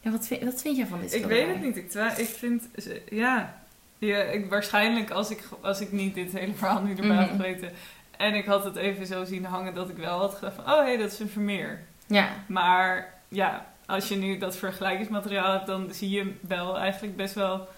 Ja, 0.02 0.10
wat 0.10 0.26
vind, 0.26 0.42
wat 0.44 0.60
vind 0.62 0.76
jij 0.76 0.86
van 0.86 1.00
dit 1.00 1.14
ik 1.14 1.24
weet 1.24 1.46
het 1.48 1.62
niet. 1.62 1.76
Ik, 1.76 1.90
twa- 1.90 2.16
ik 2.16 2.26
vind... 2.28 2.62
Ja, 3.10 3.54
ja 3.98 4.18
ik, 4.18 4.50
waarschijnlijk 4.50 5.10
als 5.10 5.30
ik, 5.30 5.42
als 5.60 5.80
ik 5.80 5.92
niet 5.92 6.14
dit 6.14 6.32
hele 6.32 6.54
verhaal 6.54 6.82
nu 6.82 6.90
erbij 6.94 7.16
had 7.16 7.26
Mhm. 7.26 7.36
geweten... 7.36 7.70
En 8.16 8.34
ik 8.34 8.44
had 8.44 8.64
het 8.64 8.76
even 8.76 9.06
zo 9.06 9.24
zien 9.24 9.44
hangen 9.44 9.74
dat 9.74 9.88
ik 9.88 9.96
wel 9.96 10.18
had 10.18 10.34
gedacht 10.34 10.54
van... 10.54 10.64
Oh, 10.64 10.78
hé, 10.78 10.84
hey, 10.84 10.96
dat 10.96 11.12
is 11.12 11.18
een 11.18 11.28
Vermeer. 11.28 11.80
Ja, 12.10 12.28
Maar 12.46 13.14
ja, 13.28 13.66
als 13.86 14.08
je 14.08 14.16
nu 14.16 14.38
dat 14.38 14.56
vergelijkingsmateriaal 14.56 15.52
hebt... 15.52 15.66
dan 15.66 15.88
zie 15.92 16.10
je 16.10 16.34
wel 16.40 16.78
eigenlijk 16.78 17.16
best 17.16 17.34
wel... 17.34 17.68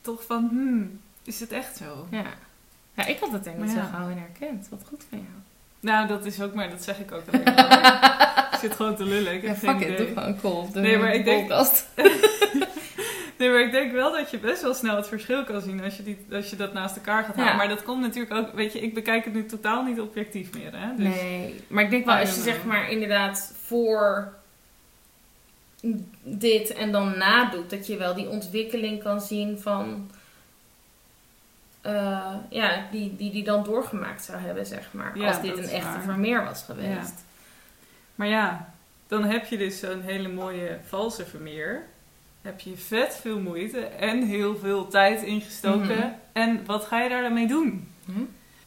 Toch 0.00 0.24
van... 0.24 0.48
Hmm, 0.50 1.00
is 1.22 1.40
het 1.40 1.52
echt 1.52 1.76
zo? 1.76 2.06
ja. 2.10 2.24
Ja, 2.94 3.06
ik 3.06 3.18
had 3.18 3.32
het 3.32 3.46
er 3.46 3.52
niet 3.52 3.74
Maar 3.74 3.84
zo 3.84 3.90
gauw 3.92 4.08
in 4.08 4.18
herkend. 4.18 4.68
Wat 4.70 4.82
goed 4.88 5.04
van 5.08 5.18
jou. 5.18 5.30
Nou, 5.80 6.08
dat 6.08 6.24
is 6.24 6.40
ook 6.40 6.54
maar... 6.54 6.70
Dat 6.70 6.82
zeg 6.82 6.98
ik 6.98 7.12
ook 7.12 7.22
alleen 7.32 7.54
maar. 7.54 8.48
ik 8.52 8.58
zit 8.58 8.74
gewoon 8.74 8.96
te 8.96 9.04
lullen. 9.04 9.34
Ik 9.34 9.42
Ja, 9.42 9.54
fuck 9.54 9.80
it, 9.80 9.96
doe 9.98 10.36
gewoon 10.40 10.70
de 10.72 10.80
Nee, 10.80 10.98
maar 10.98 11.14
ik 11.14 11.24
denk-. 11.24 11.48
Nee, 13.38 13.50
maar 13.50 13.60
ik 13.60 13.70
denk 13.70 13.92
wel 13.92 14.12
dat 14.12 14.30
je 14.30 14.38
best 14.38 14.62
wel 14.62 14.74
snel 14.74 14.96
het 14.96 15.08
verschil 15.08 15.44
kan 15.44 15.60
zien 15.60 15.82
als 15.84 15.96
je, 15.96 16.02
die, 16.02 16.26
als 16.32 16.50
je 16.50 16.56
dat 16.56 16.72
naast 16.72 16.96
elkaar 16.96 17.24
gaat 17.24 17.36
halen. 17.36 17.50
Ja. 17.50 17.56
Maar 17.56 17.68
dat 17.68 17.82
komt 17.82 18.00
natuurlijk 18.00 18.34
ook, 18.34 18.52
weet 18.54 18.72
je, 18.72 18.80
ik 18.80 18.94
bekijk 18.94 19.24
het 19.24 19.34
nu 19.34 19.46
totaal 19.46 19.82
niet 19.82 20.00
objectief 20.00 20.54
meer. 20.54 20.72
Hè? 20.72 20.94
Dus, 20.96 21.14
Nee, 21.14 21.64
maar 21.68 21.84
ik 21.84 21.90
denk 21.90 22.06
wel 22.06 22.16
als 22.16 22.34
je 22.34 22.40
zeg 22.40 22.64
maar 22.64 22.90
inderdaad 22.90 23.52
voor 23.62 24.32
dit 26.22 26.72
en 26.72 26.92
dan 26.92 27.18
nadoet, 27.18 27.70
dat 27.70 27.86
je 27.86 27.96
wel 27.96 28.14
die 28.14 28.28
ontwikkeling 28.28 29.02
kan 29.02 29.20
zien 29.20 29.58
van 29.58 30.10
eh, 31.80 32.34
ja, 32.50 32.86
die, 32.90 33.16
die 33.16 33.30
die 33.30 33.44
dan 33.44 33.64
doorgemaakt 33.64 34.24
zou 34.24 34.38
hebben, 34.38 34.66
zeg 34.66 34.92
maar. 34.92 35.18
Ja, 35.18 35.26
als 35.26 35.40
dit 35.40 35.58
een 35.58 35.68
echte 35.68 35.88
waar. 35.88 36.02
Vermeer 36.02 36.44
was 36.44 36.62
geweest. 36.62 37.24
Maar 38.14 38.28
ja, 38.28 38.72
dan 39.06 39.24
heb 39.24 39.46
je 39.46 39.58
dus 39.58 39.78
zo'n 39.78 40.02
hele 40.02 40.28
mooie 40.28 40.78
valse 40.86 41.26
Vermeer. 41.26 41.82
Heb 42.48 42.60
je 42.60 42.76
vet 42.76 43.18
veel 43.20 43.40
moeite 43.40 43.80
en 43.80 44.26
heel 44.26 44.56
veel 44.56 44.88
tijd 44.88 45.22
ingestoken. 45.22 45.96
Mhm. 45.96 46.08
En 46.32 46.64
wat 46.66 46.84
ga 46.84 47.02
je 47.02 47.08
daar 47.08 47.22
dan 47.22 47.32
mee 47.32 47.46
doen? 47.46 47.88
Hm? 48.04 48.12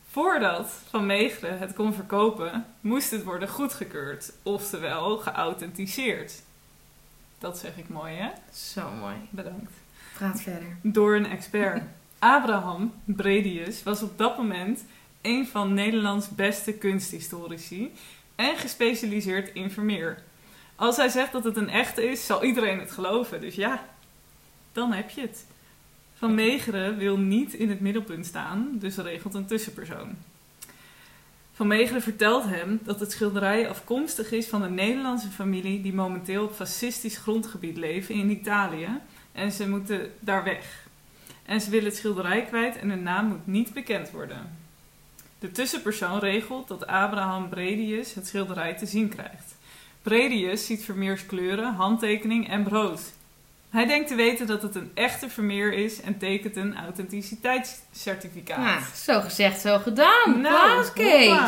Voordat 0.08 0.72
Van 0.90 1.06
Meegeren 1.06 1.60
het 1.60 1.74
kon 1.74 1.94
verkopen, 1.94 2.66
moest 2.82 3.12
het 3.12 3.24
worden 3.24 3.50
goedgekeurd. 3.50 4.34
Oftewel 4.44 5.18
geauthenticeerd. 5.18 6.34
Dat 7.40 7.58
zeg 7.58 7.78
ik 7.78 7.90
mooi, 7.90 8.16
hè? 8.16 8.30
Zo 8.54 8.92
mooi. 9.00 9.16
Bedankt. 9.30 9.72
Praat 10.14 10.42
verder. 10.42 10.78
door 10.82 11.16
een 11.16 11.30
expert. 11.30 11.84
Abraham 12.20 12.94
Bredius 13.04 13.84
was 13.84 14.02
op 14.02 14.18
dat 14.18 14.38
moment 14.38 14.84
een 15.22 15.48
van 15.48 15.74
Nederlands 15.74 16.30
beste 16.30 16.74
kunsthistorici 16.74 17.94
en 18.36 18.58
gespecialiseerd 18.58 19.54
in 19.54 19.72
Vermeer. 19.72 20.24
Als 20.82 20.98
hij 20.98 21.10
zegt 21.10 21.32
dat 21.32 21.44
het 21.44 21.58
een 21.58 21.70
echte 21.70 22.10
is, 22.10 22.26
zal 22.26 22.44
iedereen 22.44 22.80
het 22.80 22.92
geloven. 22.92 23.42
Dus 23.42 23.56
ja, 23.56 23.84
dan 24.72 24.92
heb 24.92 25.10
je 25.10 25.22
het. 25.22 25.46
Van 26.14 26.36
Meegeren 26.36 26.98
wil 26.98 27.18
niet 27.18 27.54
in 27.54 27.70
het 27.70 27.80
middelpunt 27.80 28.26
staan, 28.26 28.70
dus 28.74 28.96
regelt 28.96 29.34
een 29.34 29.46
tussenpersoon. 29.46 30.16
Van 31.54 31.68
Meegeren 31.68 32.02
vertelt 32.02 32.44
hem 32.44 32.80
dat 32.84 33.00
het 33.00 33.12
schilderij 33.12 33.70
afkomstig 33.70 34.32
is 34.32 34.48
van 34.48 34.62
een 34.62 34.74
Nederlandse 34.74 35.28
familie 35.28 35.82
die 35.82 35.94
momenteel 35.94 36.44
op 36.44 36.54
fascistisch 36.54 37.18
grondgebied 37.18 37.78
leven 37.78 38.16
in 38.16 38.30
Italië 38.30 38.90
en 39.32 39.52
ze 39.52 39.70
moeten 39.70 40.12
daar 40.20 40.44
weg. 40.44 40.88
En 41.46 41.62
ze 41.62 41.70
willen 41.70 41.90
het 41.90 41.98
schilderij 41.98 42.46
kwijt 42.46 42.78
en 42.78 42.90
hun 42.90 43.04
naam 43.04 43.26
moet 43.26 43.48
niet 43.48 43.74
bekend 43.74 44.12
worden. 44.12 44.58
De 45.40 45.52
tussenpersoon 45.52 46.20
regelt 46.20 46.68
dat 46.68 46.88
Abraham 46.88 47.50
Bredius 47.50 48.14
het 48.14 48.28
schilderij 48.28 48.78
te 48.78 48.86
zien 48.86 49.10
krijgt. 49.10 49.51
Bredius 50.02 50.66
ziet 50.66 50.84
Vermeers 50.84 51.26
kleuren, 51.26 51.74
handtekening 51.74 52.50
en 52.50 52.64
brood. 52.64 53.02
Hij 53.70 53.86
denkt 53.86 54.08
te 54.08 54.16
weten 54.16 54.48
dat 54.48 54.62
het 54.62 54.76
een 54.76 54.92
echte 54.94 55.30
Vermeer 55.30 55.74
is 55.74 56.02
en 56.02 56.18
tekent 56.18 56.56
een 56.56 56.76
authenticiteitscertificaat. 56.76 58.58
Nou, 58.58 58.82
zo 58.96 59.22
gezegd, 59.22 59.62
zo 59.62 59.78
gedaan. 59.78 60.42
Nou, 60.42 60.86
Kees. 60.94 61.40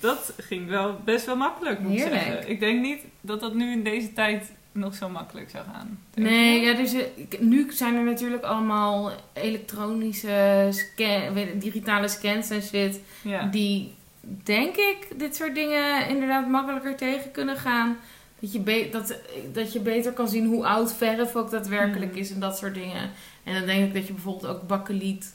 Dat 0.00 0.32
ging 0.38 0.68
wel 0.68 1.00
best 1.04 1.26
wel 1.26 1.36
makkelijk, 1.36 1.80
moet 1.80 1.92
ik 1.92 1.98
zeggen. 1.98 2.48
Ik 2.48 2.60
denk 2.60 2.80
niet 2.80 3.00
dat 3.20 3.40
dat 3.40 3.54
nu 3.54 3.72
in 3.72 3.84
deze 3.84 4.12
tijd 4.12 4.52
nog 4.72 4.94
zo 4.94 5.08
makkelijk 5.08 5.50
zou 5.50 5.64
gaan. 5.72 5.98
Nee, 6.14 6.60
ja, 6.60 6.74
dus, 6.74 6.92
eh, 6.92 7.40
nu 7.40 7.72
zijn 7.72 7.94
er 7.94 8.04
natuurlijk 8.04 8.42
allemaal 8.42 9.12
elektronische 9.32 10.68
scan, 10.70 11.34
digitale 11.58 12.08
scans 12.08 12.50
en 12.50 12.62
shit. 12.62 13.00
Ja. 13.22 13.42
Die, 13.42 13.94
denk 14.42 14.76
ik, 14.76 15.06
dit 15.16 15.36
soort 15.36 15.54
dingen 15.54 16.08
inderdaad 16.08 16.48
makkelijker 16.48 16.96
tegen 16.96 17.30
kunnen 17.30 17.56
gaan. 17.56 17.96
Dat 18.40 18.52
je, 18.52 18.88
dat, 18.92 19.18
dat 19.52 19.72
je 19.72 19.80
beter 19.80 20.12
kan 20.12 20.28
zien 20.28 20.46
hoe 20.46 20.66
oud 20.66 20.94
verf 20.94 21.36
ook 21.36 21.50
daadwerkelijk 21.50 22.10
Hmm. 22.10 22.20
is 22.20 22.30
en 22.30 22.40
dat 22.40 22.58
soort 22.58 22.74
dingen. 22.74 23.10
En 23.44 23.54
dan 23.54 23.66
denk 23.66 23.86
ik 23.86 23.94
dat 23.94 24.06
je 24.06 24.12
bijvoorbeeld 24.12 24.46
ook 24.46 24.66
bakkeliet 24.66 25.34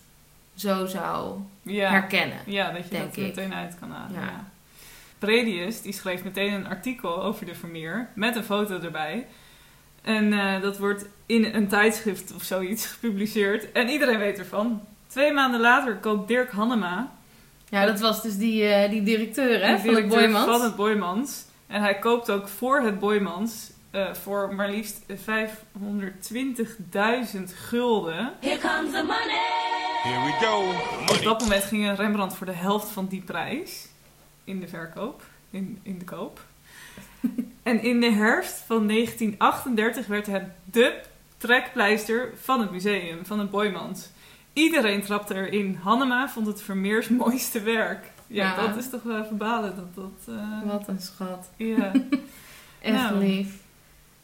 zo 0.55 0.85
zou 0.85 1.39
ja. 1.61 1.89
herkennen. 1.89 2.37
Ja, 2.45 2.71
dat 2.71 2.83
je 2.83 2.89
Denk 2.89 3.03
dat 3.03 3.15
er 3.15 3.21
ik. 3.21 3.35
meteen 3.35 3.53
uit 3.53 3.75
kan 3.79 3.91
halen. 3.91 4.13
Ja. 4.13 4.25
Ja. 4.25 4.49
Bredius 5.19 5.81
die 5.81 5.93
schreef 5.93 6.23
meteen 6.23 6.53
een 6.53 6.67
artikel 6.67 7.23
over 7.23 7.45
de 7.45 7.55
Vermeer 7.55 8.09
met 8.13 8.35
een 8.35 8.43
foto 8.43 8.79
erbij. 8.79 9.27
En 10.01 10.33
eh, 10.33 10.61
dat 10.61 10.77
wordt 10.77 11.05
in 11.25 11.43
een 11.45 11.67
tijdschrift 11.67 12.33
of 12.35 12.43
zoiets 12.43 12.85
gepubliceerd. 12.91 13.71
En 13.71 13.89
iedereen 13.89 14.19
weet 14.19 14.39
ervan. 14.39 14.81
Twee 15.07 15.31
maanden 15.33 15.59
later 15.59 15.95
koopt 15.95 16.27
Dirk 16.27 16.51
Hannema, 16.51 17.11
Ja, 17.71 17.85
dat 17.85 17.99
was 17.99 18.21
dus 18.21 18.37
die, 18.37 18.63
eh, 18.63 18.89
die 18.89 19.03
directeur 19.03 19.65
hè, 19.65 19.79
van 19.79 19.87
directeur 19.87 20.19
Boymans. 20.19 20.45
van 20.45 20.61
het 20.61 20.75
Boymans. 20.75 21.45
En 21.67 21.81
hij 21.81 21.99
koopt 21.99 22.31
ook 22.31 22.47
voor 22.47 22.81
het 22.81 22.99
Boymans 22.99 23.71
eh, 23.91 24.13
voor 24.13 24.55
maar 24.55 24.69
liefst 24.69 25.01
520.000 25.07 27.53
gulden. 27.53 28.33
Here 28.39 28.57
comes 28.57 28.91
the 28.91 29.03
money. 29.03 29.39
Here 30.03 30.25
we 30.25 30.31
go. 30.45 30.69
Op 31.15 31.23
dat 31.23 31.41
moment 31.41 31.63
ging 31.63 31.87
een 31.87 31.95
Rembrandt 31.95 32.35
voor 32.35 32.45
de 32.45 32.51
helft 32.51 32.89
van 32.89 33.07
die 33.07 33.21
prijs 33.21 33.87
in 34.43 34.59
de 34.59 34.67
verkoop, 34.67 35.21
in, 35.49 35.79
in 35.83 35.99
de 35.99 36.05
koop. 36.05 36.39
en 37.63 37.83
in 37.83 37.99
de 37.99 38.11
herfst 38.11 38.63
van 38.65 38.87
1938 38.87 40.07
werd 40.07 40.25
het 40.25 40.43
de 40.63 41.01
trekpleister 41.37 42.33
van 42.41 42.59
het 42.59 42.71
museum, 42.71 43.25
van 43.25 43.39
het 43.39 43.49
Boymans. 43.49 44.09
Iedereen 44.53 45.01
trapte 45.01 45.33
erin. 45.35 45.79
Hannema 45.83 46.29
vond 46.29 46.47
het 46.47 46.61
Vermeers 46.61 47.07
mooiste 47.23 47.61
werk. 47.61 48.05
Ja, 48.27 48.45
Ja. 48.55 48.67
dat 48.67 48.77
is 48.77 48.89
toch 48.89 49.03
wel 49.03 49.23
even 49.23 49.37
balen 49.37 49.73
dat 49.75 49.95
dat... 49.95 50.35
eh, 50.35 50.71
Wat 50.71 50.87
een 50.87 51.01
schat. 51.01 51.49
Ja. 51.55 51.91
Echt 52.81 52.95
Nou. 52.95 53.17
lief. 53.17 53.53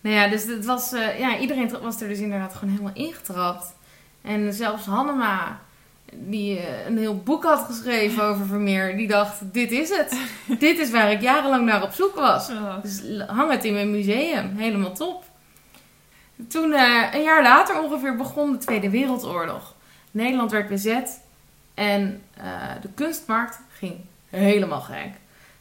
Nou 0.01 0.15
ja, 0.15 0.27
dus 0.27 0.43
het 0.43 0.65
was, 0.65 0.91
eh, 0.93 1.19
ja, 1.19 1.37
iedereen 1.37 1.71
was 1.81 2.01
er 2.01 2.07
dus 2.07 2.19
inderdaad 2.19 2.53
gewoon 2.55 2.69
helemaal 2.73 2.93
ingetrapt. 2.95 3.75
En 4.21 4.53
zelfs 4.53 4.85
Hannema, 4.85 5.59
die 6.13 6.59
eh, 6.59 6.85
een 6.85 6.97
heel 6.97 7.17
boek 7.17 7.43
had 7.43 7.59
geschreven 7.59 8.23
over 8.23 8.45
Vermeer, 8.45 8.97
die 8.97 9.07
dacht, 9.07 9.53
dit 9.53 9.71
is 9.71 9.89
het. 9.89 10.19
dit 10.59 10.79
is 10.79 10.91
waar 10.91 11.11
ik 11.11 11.21
jarenlang 11.21 11.65
naar 11.65 11.83
op 11.83 11.91
zoek 11.91 12.15
was. 12.15 12.51
Dus 12.81 13.01
hang 13.27 13.51
het 13.51 13.63
in 13.65 13.73
mijn 13.73 13.91
museum. 13.91 14.55
Helemaal 14.57 14.93
top. 14.93 15.23
Toen, 16.47 16.73
een 17.13 17.23
jaar 17.23 17.43
later 17.43 17.81
ongeveer, 17.83 18.15
begon 18.15 18.51
de 18.51 18.57
Tweede 18.57 18.89
Wereldoorlog. 18.89 19.75
Nederland 20.17 20.51
werd 20.51 20.67
bezet 20.67 21.19
en 21.73 22.21
eh, 22.33 22.43
de 22.81 22.89
kunstmarkt 22.95 23.59
ging 23.69 23.95
helemaal 24.29 24.81
gek. 24.81 25.09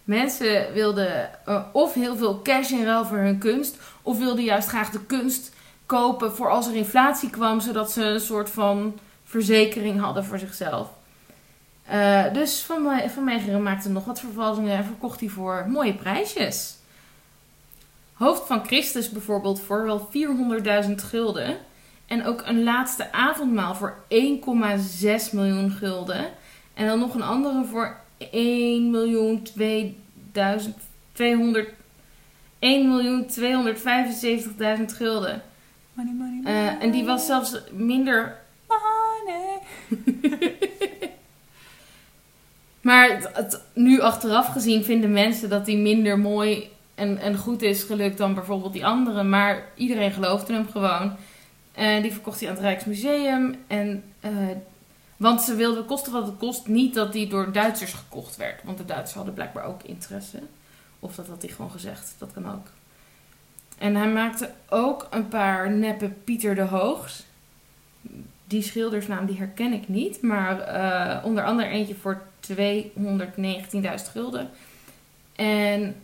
Mensen 0.05 0.73
wilden 0.73 1.45
eh, 1.47 1.63
of 1.73 1.95
heel 1.95 2.17
veel 2.17 2.43
cash 2.43 2.71
in 2.71 2.85
ruil 2.85 3.05
voor 3.05 3.19
hun 3.19 3.39
kunst, 3.39 3.77
of 4.03 4.19
wilden 4.19 4.45
juist 4.45 4.69
graag 4.69 4.91
de 4.91 5.05
kunst 5.05 5.55
kopen 5.87 6.33
voor 6.33 6.51
als 6.51 6.67
er 6.67 6.75
inflatie 6.75 7.31
kwam, 7.31 7.61
zodat 7.61 7.93
ze 7.93 8.05
een 8.05 8.21
soort 8.21 8.51
van 8.51 8.99
verzekering 9.25 10.01
hadden 10.01 10.25
voor 10.25 10.39
zichzelf. 10.39 10.89
Eh, 11.87 12.33
dus 12.33 12.63
Van, 12.63 13.01
van 13.09 13.25
Meegeren 13.25 13.63
maakte 13.63 13.89
nog 13.89 14.05
wat 14.05 14.21
vervalsingen 14.21 14.77
en 14.77 14.85
verkocht 14.85 15.19
die 15.19 15.33
voor 15.33 15.65
mooie 15.69 15.95
prijsjes. 15.95 16.77
hoofd 18.13 18.47
van 18.47 18.67
Christus 18.67 19.11
bijvoorbeeld 19.11 19.61
voor 19.61 19.85
wel 19.85 20.09
400.000 20.89 20.93
gulden. 20.95 21.57
En 22.07 22.25
ook 22.25 22.43
een 22.47 22.63
laatste 22.63 23.13
avondmaal 23.13 23.75
voor 23.75 23.95
1,6 24.09 24.17
miljoen 25.33 25.71
gulden. 25.71 26.27
En 26.75 26.87
dan 26.87 26.99
nog 26.99 27.15
een 27.15 27.23
andere 27.23 27.65
voor 27.65 27.97
1 28.31 28.91
miljoen 28.91 29.43
2200 29.43 31.69
1 32.59 32.89
miljoen 32.89 33.27
275.000 33.41 33.43
gulden. 34.97 35.43
Money, 35.93 36.13
money, 36.13 36.41
Eh, 36.45 36.83
en 36.83 36.91
die 36.91 37.05
was 37.05 37.27
zelfs 37.27 37.61
minder 37.73 38.37
Money. 38.69 39.59
Maar 42.81 43.09
het, 43.11 43.31
het- 43.33 43.63
nu 43.75 44.01
achteraf 44.01 44.47
gezien 44.47 44.85
vinden 44.85 45.13
mensen 45.13 45.49
dat 45.49 45.65
die 45.67 45.77
minder 45.77 46.19
mooi 46.19 46.69
en, 46.95 47.19
en 47.19 47.37
goed 47.37 47.63
is 47.63 47.83
gelukt 47.83 48.19
dan 48.19 48.35
bijvoorbeeld 48.35 48.73
die 48.73 48.87
andere. 48.87 49.23
Maar 49.23 49.65
iedereen 49.75 50.13
geloofde 50.13 50.53
hem 50.53 50.69
gewoon. 50.71 51.13
En 51.77 52.03
die 52.03 52.13
verkocht 52.13 52.41
hij 52.41 52.49
aan 52.49 52.55
het 52.55 52.65
Rijksmuseum. 52.65 53.55
En, 53.67 54.05
eh, 54.21 54.33
want 55.17 55.43
ze 55.43 55.55
wilden, 55.55 55.85
kosten 55.85 56.13
wat 56.13 56.27
het 56.27 56.37
kost, 56.37 56.67
niet 56.67 56.95
dat 56.95 57.13
die 57.13 57.29
door 57.29 57.53
Duitsers 57.53 57.93
gekocht 57.93 58.37
werd. 58.37 58.63
Want 58.63 58.79
de 58.79 58.85
Duitsers 58.85 59.15
hadden 59.15 59.35
blijkbaar 59.35 59.65
ook 59.65 59.83
interesse. 59.83 60.39
Of 61.01 61.15
dat 61.15 61.27
had 61.27 61.43
hij 61.43 61.51
gewoon 61.51 61.71
gezegd. 61.71 62.15
Dat 62.19 62.33
kan 62.33 62.53
ook. 62.53 62.67
En 63.79 63.95
hij 63.95 64.09
maakte 64.09 64.51
ook 64.69 65.07
een 65.11 65.29
paar 65.29 65.71
neppe 65.71 66.09
Pieter 66.09 66.55
de 66.55 66.63
Hoogs. 66.63 67.25
Die 68.45 68.63
schildersnaam 68.63 69.27
die 69.27 69.39
herken 69.39 69.73
ik 69.73 69.89
niet. 69.89 70.23
Maar 70.23 70.61
eh, 70.61 71.25
onder 71.25 71.45
andere 71.45 71.69
eentje 71.69 71.95
voor 71.95 72.23
219.000 72.41 74.11
gulden. 74.13 74.51
En 75.37 75.97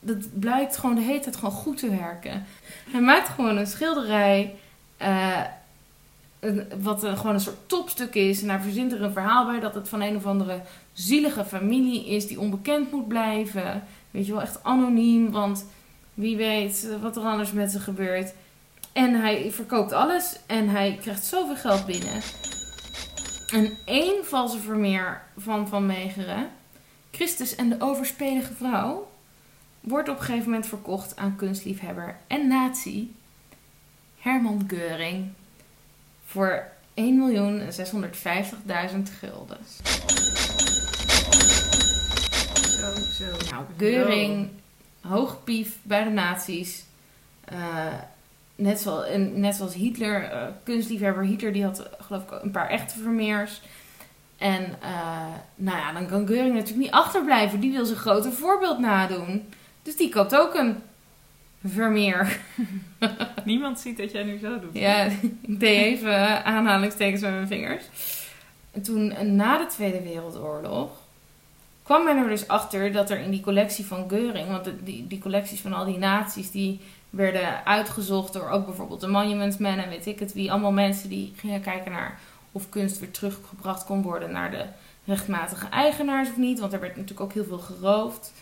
dat 0.00 0.40
blijkt 0.40 0.76
gewoon 0.76 0.94
de 0.94 1.00
hele 1.00 1.20
tijd 1.20 1.36
gewoon 1.36 1.50
goed 1.50 1.78
te 1.78 1.90
werken. 1.90 2.46
Hij 2.90 3.00
maakt 3.00 3.28
gewoon 3.28 3.56
een 3.56 3.66
schilderij. 3.66 4.54
Eh, 4.96 5.40
wat 6.82 7.02
een, 7.02 7.16
gewoon 7.16 7.34
een 7.34 7.40
soort 7.40 7.68
topstuk 7.68 8.14
is. 8.14 8.42
En 8.42 8.48
hij 8.48 8.60
verzint 8.60 8.92
er 8.92 9.02
een 9.02 9.12
verhaal 9.12 9.46
bij 9.46 9.60
dat 9.60 9.74
het 9.74 9.88
van 9.88 10.00
een 10.00 10.16
of 10.16 10.26
andere 10.26 10.60
zielige 10.92 11.44
familie 11.44 12.06
is 12.06 12.26
die 12.26 12.40
onbekend 12.40 12.92
moet 12.92 13.08
blijven. 13.08 13.82
Weet 14.10 14.26
je 14.26 14.32
wel, 14.32 14.42
echt 14.42 14.64
anoniem. 14.64 15.30
Want 15.30 15.66
wie 16.14 16.36
weet 16.36 16.88
eh, 16.90 17.02
wat 17.02 17.16
er 17.16 17.22
anders 17.22 17.52
met 17.52 17.70
ze 17.70 17.80
gebeurt. 17.80 18.32
En 18.92 19.20
hij 19.20 19.50
verkoopt 19.52 19.92
alles 19.92 20.38
en 20.46 20.68
hij 20.68 20.98
krijgt 21.00 21.24
zoveel 21.24 21.56
geld 21.56 21.86
binnen. 21.86 22.22
En 23.52 23.78
één 23.84 24.24
valse 24.24 24.58
vermeer 24.58 25.22
van 25.36 25.68
Van 25.68 25.86
Meegeren, 25.86 26.48
Christus 27.10 27.54
en 27.54 27.68
de 27.68 27.76
overspelige 27.78 28.54
vrouw, 28.54 29.08
wordt 29.80 30.08
op 30.08 30.18
een 30.18 30.24
gegeven 30.24 30.50
moment 30.50 30.66
verkocht 30.66 31.16
aan 31.16 31.36
kunstliefhebber 31.36 32.16
en 32.26 32.48
nazi 32.48 33.14
Herman 34.26 34.64
Geuring 34.66 35.32
voor 36.24 36.66
1.650.000 36.94 37.04
gulden. 39.18 39.58
Zo, 42.68 42.94
zo. 43.12 43.24
Nou, 43.50 43.64
Geuring, 43.76 44.48
hoogpief 45.00 45.76
bij 45.82 46.04
de 46.04 46.10
nazi's. 46.10 46.84
Eh, 47.44 47.94
net, 48.54 48.80
zoals, 48.80 49.06
net 49.34 49.54
zoals 49.54 49.74
Hitler, 49.74 50.24
eh, 50.24 50.46
kunstliefhebber 50.62 51.24
Hitler, 51.24 51.52
die 51.52 51.64
had 51.64 51.78
eh, 51.78 51.86
geloof 51.98 52.22
ik 52.22 52.30
een 52.42 52.50
paar 52.50 52.68
echte 52.68 52.98
vermeers. 52.98 53.62
En 54.36 54.78
nou 55.54 55.78
ja, 55.78 55.92
dan 55.92 56.06
kan 56.06 56.26
Geuring 56.26 56.54
natuurlijk 56.54 56.80
niet 56.80 56.90
achterblijven. 56.90 57.60
Die 57.60 57.72
wil 57.72 57.84
zijn 57.84 57.98
grote 57.98 58.32
voorbeeld 58.32 58.78
nadoen. 58.78 59.52
Dus 59.82 59.96
die 59.96 60.08
koopt 60.08 60.36
ook 60.36 60.54
een 60.54 60.82
vermeer. 61.68 62.40
Niemand 63.44 63.80
ziet 63.80 63.96
dat 63.96 64.12
jij 64.12 64.22
nu 64.22 64.38
zo 64.38 64.60
doet. 64.60 64.70
Ja, 64.72 65.02
ik 65.42 65.60
deed 65.60 65.84
even 65.84 66.14
eh, 66.14 66.44
aanhalingstekens 66.44 67.20
met 67.20 67.30
mijn 67.30 67.46
vingers. 67.46 67.84
En 68.72 68.82
toen, 68.82 69.12
eh, 69.12 69.26
na 69.26 69.58
de 69.58 69.66
Tweede 69.66 70.02
Wereldoorlog, 70.02 70.90
kwam 71.82 72.04
men 72.04 72.16
er 72.16 72.28
dus 72.28 72.48
achter 72.48 72.92
dat 72.92 73.10
er 73.10 73.18
in 73.18 73.30
die 73.30 73.40
collectie 73.40 73.84
van 73.84 74.08
Geuring, 74.08 74.48
want 74.48 74.70
die, 74.84 75.06
die 75.06 75.18
collecties 75.18 75.60
van 75.60 75.72
al 75.72 75.84
die 75.84 75.98
naties, 75.98 76.50
die 76.50 76.80
werden 77.10 77.66
uitgezocht 77.66 78.32
door 78.32 78.48
ook 78.48 78.66
bijvoorbeeld 78.66 79.00
de 79.00 79.06
Monument 79.06 79.58
Men 79.58 79.82
en 79.82 79.88
weet 79.88 80.06
ik 80.06 80.18
het 80.18 80.32
wie. 80.32 80.50
Allemaal 80.50 80.72
mensen 80.72 81.08
die 81.08 81.32
gingen 81.36 81.60
kijken 81.60 81.92
naar 81.92 82.18
of 82.52 82.68
kunst 82.68 82.98
weer 82.98 83.10
teruggebracht 83.10 83.84
kon 83.84 84.02
worden 84.02 84.30
naar 84.30 84.50
de 84.50 84.64
rechtmatige 85.04 85.68
eigenaars 85.68 86.28
of 86.28 86.36
niet. 86.36 86.60
Want 86.60 86.72
er 86.72 86.80
werd 86.80 86.96
natuurlijk 86.96 87.20
ook 87.20 87.32
heel 87.32 87.44
veel 87.44 87.58
geroofd 87.58 88.32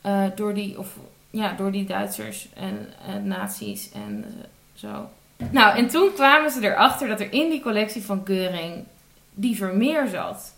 eh, 0.00 0.24
door, 0.34 0.54
die, 0.54 0.78
of, 0.78 0.96
ja, 1.34 1.52
door 1.52 1.72
die 1.72 1.84
Duitsers 1.86 2.48
en 2.54 2.88
eh, 3.06 3.14
nazi's 3.22 3.90
en 3.92 4.24
eh, 4.24 4.44
zo. 4.74 5.08
Nou, 5.50 5.76
en 5.76 5.88
toen 5.88 6.12
kwamen 6.14 6.50
ze 6.50 6.60
erachter 6.62 7.08
dat 7.08 7.20
er 7.20 7.32
in 7.32 7.50
die 7.50 7.60
collectie 7.60 8.04
van 8.04 8.20
Geuring 8.24 8.84
die 9.34 9.56
Vermeer 9.56 10.06
zat. 10.08 10.54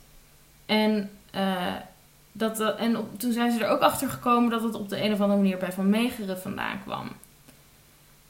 En, 0.67 1.11
eh, 1.31 1.57
dat, 2.33 2.57
dat- 2.57 2.77
en 2.79 2.97
toen 3.17 3.33
zijn 3.33 3.53
ze 3.53 3.65
er 3.65 3.71
ook 3.71 3.81
achter 3.81 4.09
gekomen 4.09 4.51
dat 4.51 4.63
het 4.63 4.75
op 4.75 4.89
de 4.89 5.03
een 5.05 5.13
of 5.13 5.21
andere 5.21 5.41
manier 5.41 5.59
bij 5.59 5.73
Van 5.73 5.91
Meegeren 5.91 6.41
vandaan 6.41 6.81
kwam. 6.85 7.09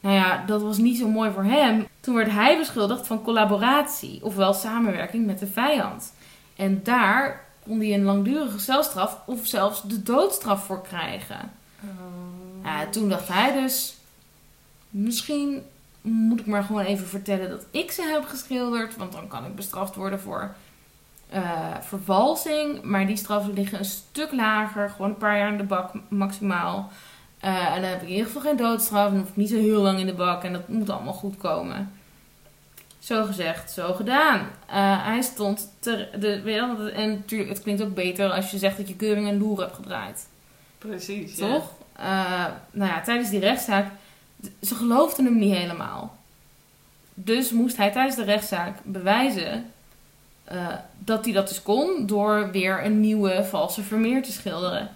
Nou 0.01 0.15
ja, 0.15 0.45
dat 0.47 0.63
was 0.63 0.79
niet 0.79 0.99
zo 0.99 1.09
mooi 1.09 1.31
voor 1.31 1.45
hem. 1.45 1.87
Toen 2.01 2.15
werd 2.15 2.31
hij 2.31 2.59
beschuldigd 2.59 3.07
van 3.07 3.23
collaboratie, 3.23 4.25
ofwel 4.25 4.55
samenwerking 4.55 5.27
met 5.27 5.39
de 5.39 5.47
vijand. 5.47 6.13
En 6.57 6.81
daar 6.83 7.45
kon 7.65 7.79
hij 7.79 7.95
een 7.95 8.03
langdurige 8.05 8.59
celstraf 8.59 9.19
of 9.27 9.47
zelfs 9.47 9.83
de 9.83 10.03
doodstraf 10.03 10.65
voor 10.65 10.83
krijgen. 10.83 11.51
Toen 12.91 13.09
dacht 13.09 13.29
hij 13.29 13.53
dus, 13.53 13.97
misschien 14.91 15.63
moet 16.01 16.41
ik 16.41 16.47
maar 16.47 16.63
gewoon 16.63 16.85
even 16.85 17.07
vertellen 17.07 17.51
dat 17.51 17.67
ik 17.71 17.91
ze 17.91 18.03
heb 18.03 18.25
geschilderd, 18.25 18.97
want 18.97 19.13
dan 19.13 19.29
kan 19.29 19.45
ik 19.45 19.55
bestraft 19.55 19.95
worden 19.95 20.21
voor 20.21 20.55
eh, 21.29 21.75
vervalsing. 21.81 22.83
Maar 22.83 23.07
die 23.07 23.17
straffen 23.17 23.53
liggen 23.53 23.79
een 23.79 23.85
stuk 23.85 24.33
lager, 24.33 24.91
gewoon 24.91 25.11
een 25.11 25.17
paar 25.17 25.39
jaar 25.39 25.53
in 25.53 25.57
de 25.57 25.65
bak 25.65 25.93
maximaal. 26.09 26.91
Eh, 27.41 27.75
en 27.75 27.81
dan 27.81 27.91
heb 27.91 28.03
ik 28.03 28.09
in 28.09 28.13
ieder 28.13 28.27
geval 28.27 28.43
geen 28.43 28.57
doodstraf, 28.57 29.11
dan 29.11 29.19
hoef 29.19 29.29
ik 29.29 29.37
niet 29.37 29.49
zo 29.49 29.57
heel 29.57 29.83
lang 29.83 29.99
in 29.99 30.07
de 30.07 30.15
bak 30.15 30.45
en 30.45 30.53
dat 30.53 30.69
moet 30.69 30.91
allemaal 30.91 31.13
goed 31.13 31.37
komen. 31.37 31.93
Zo 32.99 33.25
gezegd, 33.25 33.71
zo 33.71 33.95
gedaan. 33.95 34.41
Eh, 34.67 35.07
hij 35.07 35.23
stond 35.23 35.73
ter, 35.79 36.21
de, 36.21 36.93
en 36.95 37.11
natuurlijk, 37.11 37.51
het 37.51 37.63
klinkt 37.63 37.83
ook 37.83 37.95
beter 37.95 38.31
als 38.31 38.51
je 38.51 38.59
zegt 38.59 38.77
dat 38.77 38.89
je 38.89 38.97
keuring 38.97 39.29
en 39.29 39.39
loer 39.39 39.61
hebt 39.61 39.75
gedraaid. 39.75 40.29
Precies, 40.79 41.37
ja. 41.37 41.47
Toch? 41.49 41.71
Eh, 41.97 42.47
nou 42.71 42.91
ja, 42.91 43.01
tijdens 43.01 43.31
die 43.31 43.41
rechtszaak, 43.41 43.87
ze 44.63 44.75
geloofden 44.75 45.25
hem 45.25 45.39
niet 45.39 45.55
helemaal. 45.55 46.17
Dus 47.15 47.51
moest 47.51 47.77
hij 47.77 47.91
tijdens 47.91 48.17
de 48.17 48.25
rechtszaak 48.25 48.79
bewijzen 48.83 49.71
eh, 50.45 50.67
dat 50.99 51.25
hij 51.25 51.35
dat 51.35 51.49
dus 51.49 51.63
kon 51.63 52.07
door 52.07 52.51
weer 52.51 52.85
een 52.85 53.01
nieuwe 53.01 53.45
valse 53.45 53.83
vermeer 53.83 54.23
te 54.23 54.33
schilderen. 54.33 54.91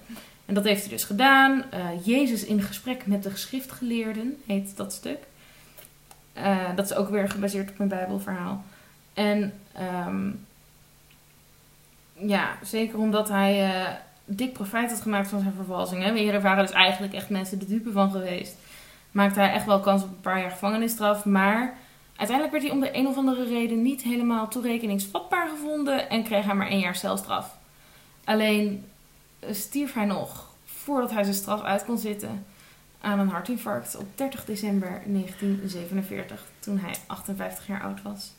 En 0.47 0.55
dat 0.55 0.65
heeft 0.65 0.81
hij 0.81 0.91
dus 0.91 1.05
gedaan. 1.05 1.65
Eh, 1.71 2.07
Jezus 2.07 2.45
in 2.45 2.63
gesprek 2.63 3.07
met 3.07 3.23
de 3.23 3.31
geschriftgeleerden 3.31 4.43
heet 4.47 4.77
dat 4.77 4.93
stuk. 4.93 5.19
Dat 6.77 6.91
is 6.91 6.97
ook 6.97 7.09
weer 7.09 7.29
gebaseerd 7.29 7.71
op 7.71 7.79
een 7.79 7.89
Bijbelverhaal. 7.89 8.65
En 9.15 9.53
ehm, 9.73 10.31
ja, 12.15 12.59
zeker 12.63 12.99
omdat 12.99 13.29
hij 13.29 13.71
dik 14.37 14.53
profijt 14.53 14.91
had 14.91 15.01
gemaakt 15.01 15.29
van 15.29 15.41
zijn 15.41 15.53
vervalsing. 15.55 16.03
Hè. 16.03 16.15
Hier 16.15 16.41
waren 16.41 16.67
dus 16.67 16.75
eigenlijk 16.75 17.13
echt 17.13 17.29
mensen 17.29 17.59
de 17.59 17.67
dupe 17.67 17.93
van 17.93 18.11
geweest. 18.11 18.57
Maakte 19.11 19.41
hij 19.41 19.53
echt 19.53 19.67
wel 19.67 19.81
kans 19.81 20.03
op 20.03 20.09
een 20.09 20.21
paar 20.21 20.41
jaar 20.41 20.51
gevangenisstraf. 20.51 21.25
Maar 21.25 21.77
uiteindelijk 22.17 22.51
werd 22.51 22.63
hij 22.63 22.73
om 22.73 22.81
de 22.81 22.97
een 22.97 23.07
of 23.07 23.17
andere 23.17 23.45
reden 23.45 23.83
niet 23.83 24.03
helemaal 24.03 24.49
toerekeningsvatbaar 24.49 25.49
gevonden. 25.49 26.11
En 26.11 26.25
kreeg 26.25 26.45
hij 26.45 26.55
maar 26.55 26.69
één 26.69 26.81
jaar 26.81 26.97
celstraf. 26.97 27.57
Alleen 28.25 28.85
eh, 29.39 29.55
stierf 29.55 29.93
hij 29.93 30.05
nog 30.05 30.49
voordat 30.65 31.11
hij 31.11 31.23
zijn 31.23 31.35
straf 31.35 31.63
uit 31.63 31.85
kon 31.85 31.99
zitten 31.99 32.45
aan 33.01 33.19
een 33.19 33.29
hartinfarct 33.29 33.97
op 33.97 34.07
30 34.15 34.45
december 34.45 35.03
1947. 35.07 36.47
Toen 36.59 36.79
hij 36.79 36.95
58 37.07 37.67
jaar 37.67 37.83
oud 37.83 38.03
was. 38.03 38.33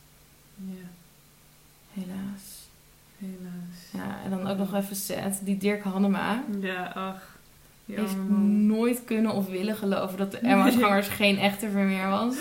Ja, 0.56 0.88
Helaas. 1.93 2.51
Helaas. 3.21 4.07
Ja, 4.07 4.17
en 4.23 4.29
dan 4.29 4.47
ook 4.47 4.57
nog 4.57 4.73
even 4.75 4.95
sad. 4.95 5.39
Die 5.41 5.57
Dirk 5.57 5.84
Hannema. 5.84 6.43
Ja, 6.62 6.91
ach. 6.95 7.29
Die 7.86 7.99
heeft 7.99 8.15
nooit 8.67 9.03
kunnen 9.05 9.31
of 9.31 9.47
willen 9.49 9.75
geloven 9.75 10.17
dat 10.17 10.31
de 10.31 10.38
Emma-gangers 10.38 11.07
geen 11.07 11.38
echte 11.39 11.69
Vermeer 11.69 12.10
was. 12.10 12.36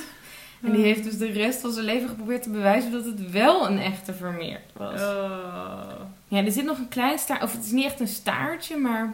En 0.62 0.72
die 0.72 0.82
heeft 0.82 1.04
dus 1.04 1.18
de 1.18 1.30
rest 1.32 1.60
van 1.60 1.72
zijn 1.72 1.84
leven 1.84 2.08
geprobeerd 2.08 2.42
te 2.42 2.50
bewijzen 2.50 2.92
dat 2.92 3.04
het 3.04 3.30
wel 3.30 3.66
een 3.70 3.78
echte 3.78 4.14
Vermeer 4.14 4.60
was. 4.72 5.00
Oh. 5.00 5.90
Ja, 6.28 6.44
er 6.44 6.52
zit 6.52 6.64
nog 6.64 6.78
een 6.78 6.88
klein 6.88 7.18
staart, 7.18 7.42
of 7.42 7.52
het 7.52 7.64
is 7.64 7.70
niet 7.70 7.84
echt 7.84 8.00
een 8.00 8.08
staartje, 8.08 8.76
maar 8.76 9.12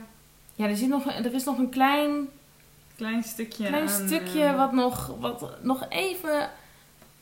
ja, 0.55 0.69
er, 0.69 0.77
zit 0.77 0.89
nog, 0.89 1.05
een- 1.07 1.25
er 1.25 1.35
is 1.35 1.45
nog 1.45 1.59
een 1.59 1.69
klein, 1.69 2.29
Klein 2.97 3.23
stukje 3.23 3.67
klein 3.67 3.83
aan, 3.83 4.07
stukje 4.07 4.43
eh, 4.45 4.57
wat, 4.57 4.73
nog, 4.73 5.15
wat 5.21 5.51
nog 5.63 5.87
even 5.89 6.49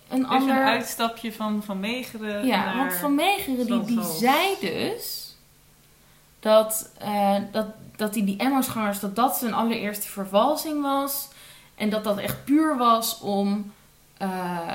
een 0.08 0.26
ander... 0.26 0.56
een 0.56 0.62
uitstapje 0.62 1.32
van 1.32 1.62
Van 1.62 1.80
Meegeren 1.80 2.46
Ja, 2.46 2.64
naar... 2.64 2.76
want 2.76 2.94
Van 2.94 3.14
Meegeren 3.14 3.66
die, 3.66 3.84
die 3.84 4.02
zei 4.02 4.56
dus 4.60 5.24
dat, 6.44 6.90
eh, 6.98 7.36
dat, 7.52 7.66
dat 7.96 8.12
die, 8.12 8.24
die 8.24 8.36
Emmersgangers, 8.36 9.00
dat 9.00 9.16
dat 9.16 9.36
zijn 9.36 9.54
allereerste 9.54 10.08
vervalsing 10.08 10.82
was. 10.82 11.28
En 11.74 11.90
dat 11.90 12.04
dat 12.04 12.18
echt 12.18 12.44
puur 12.44 12.76
was 12.76 13.20
om, 13.20 13.72
eh, 14.16 14.72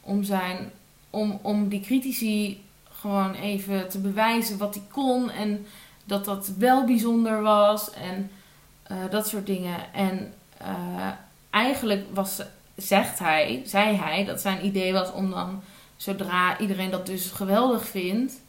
om, 0.00 0.22
zijn, 0.22 0.72
om, 1.10 1.38
om 1.42 1.68
die 1.68 1.80
critici 1.80 2.64
gewoon 2.90 3.34
even 3.34 3.88
te 3.88 3.98
bewijzen 3.98 4.58
wat 4.58 4.74
hij 4.74 4.84
kon. 4.90 5.30
En 5.30 5.66
dat 6.04 6.24
dat 6.24 6.52
wel 6.58 6.84
bijzonder 6.84 7.42
was. 7.42 7.90
En 7.90 8.30
eh, 8.82 8.96
dat 9.10 9.28
soort 9.28 9.46
dingen. 9.46 9.92
En 9.92 10.34
eigenlijk 11.50 12.06
was, 12.14 12.42
zegt 12.76 13.18
hij, 13.18 13.62
zei 13.64 13.96
hij 13.96 14.24
dat 14.24 14.40
zijn 14.40 14.64
idee 14.66 14.92
was 14.92 15.12
om 15.12 15.30
dan, 15.30 15.62
zodra 15.96 16.58
iedereen 16.58 16.90
dat 16.90 17.06
dus 17.06 17.30
geweldig 17.30 17.86
vindt, 17.86 18.40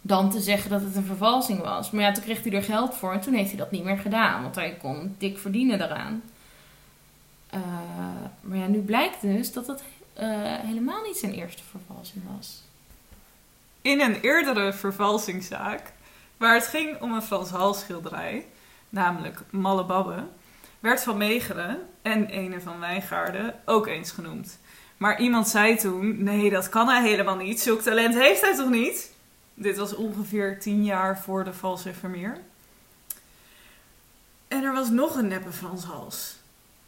dan 0.00 0.30
te 0.30 0.40
zeggen 0.40 0.70
dat 0.70 0.80
het 0.80 0.96
een 0.96 1.04
vervalsing 1.04 1.60
was. 1.62 1.90
Maar 1.90 2.02
ja, 2.02 2.12
toen 2.12 2.22
kreeg 2.22 2.42
hij 2.42 2.52
er 2.52 2.62
geld 2.62 2.94
voor 2.94 3.12
en 3.12 3.20
toen 3.20 3.34
heeft 3.34 3.48
hij 3.48 3.58
dat 3.58 3.70
niet 3.70 3.84
meer 3.84 3.98
gedaan, 3.98 4.42
want 4.42 4.54
hij 4.54 4.76
kon 4.80 5.14
dik 5.18 5.38
verdienen 5.38 5.78
daaraan. 5.78 6.22
Eh, 7.50 7.60
maar 8.40 8.58
ja, 8.58 8.66
nu 8.66 8.78
blijkt 8.78 9.20
dus 9.20 9.52
dat 9.52 9.66
het 9.66 9.82
eh, 10.12 10.28
helemaal 10.42 11.02
niet 11.02 11.16
zijn 11.16 11.32
eerste 11.32 11.62
vervalsing 11.70 12.22
was. 12.36 12.62
In 13.82 14.00
een 14.00 14.20
eerdere 14.20 14.72
vervalsingszaak, 14.72 15.92
waar 16.36 16.54
het 16.54 16.66
ging 16.66 17.00
om 17.00 17.12
een 17.12 17.22
Frans 17.22 17.50
Hals 17.50 17.80
schilderij, 17.80 18.46
namelijk 18.88 19.40
Malle 19.50 19.84
Babbe, 19.84 20.24
werd 20.86 21.02
Van 21.02 21.16
Meegeren 21.16 21.78
en 22.02 22.26
Ene 22.26 22.60
van 22.60 22.80
Wijngaarden 22.80 23.54
ook 23.64 23.86
eens 23.86 24.10
genoemd. 24.10 24.58
Maar 24.96 25.20
iemand 25.20 25.48
zei 25.48 25.76
toen, 25.76 26.22
nee 26.22 26.50
dat 26.50 26.68
kan 26.68 26.88
hij 26.88 27.02
helemaal 27.08 27.36
niet, 27.36 27.60
zulk 27.60 27.80
talent 27.80 28.14
heeft 28.14 28.40
hij 28.40 28.56
toch 28.56 28.70
niet? 28.70 29.12
Dit 29.54 29.76
was 29.76 29.94
ongeveer 29.94 30.60
tien 30.60 30.84
jaar 30.84 31.18
voor 31.18 31.44
de 31.44 31.52
valse 31.52 31.94
Vermeer. 31.94 32.38
En 34.48 34.64
er 34.64 34.72
was 34.72 34.90
nog 34.90 35.16
een 35.16 35.28
neppe 35.28 35.52
Frans 35.52 35.84
Hals. 35.84 36.36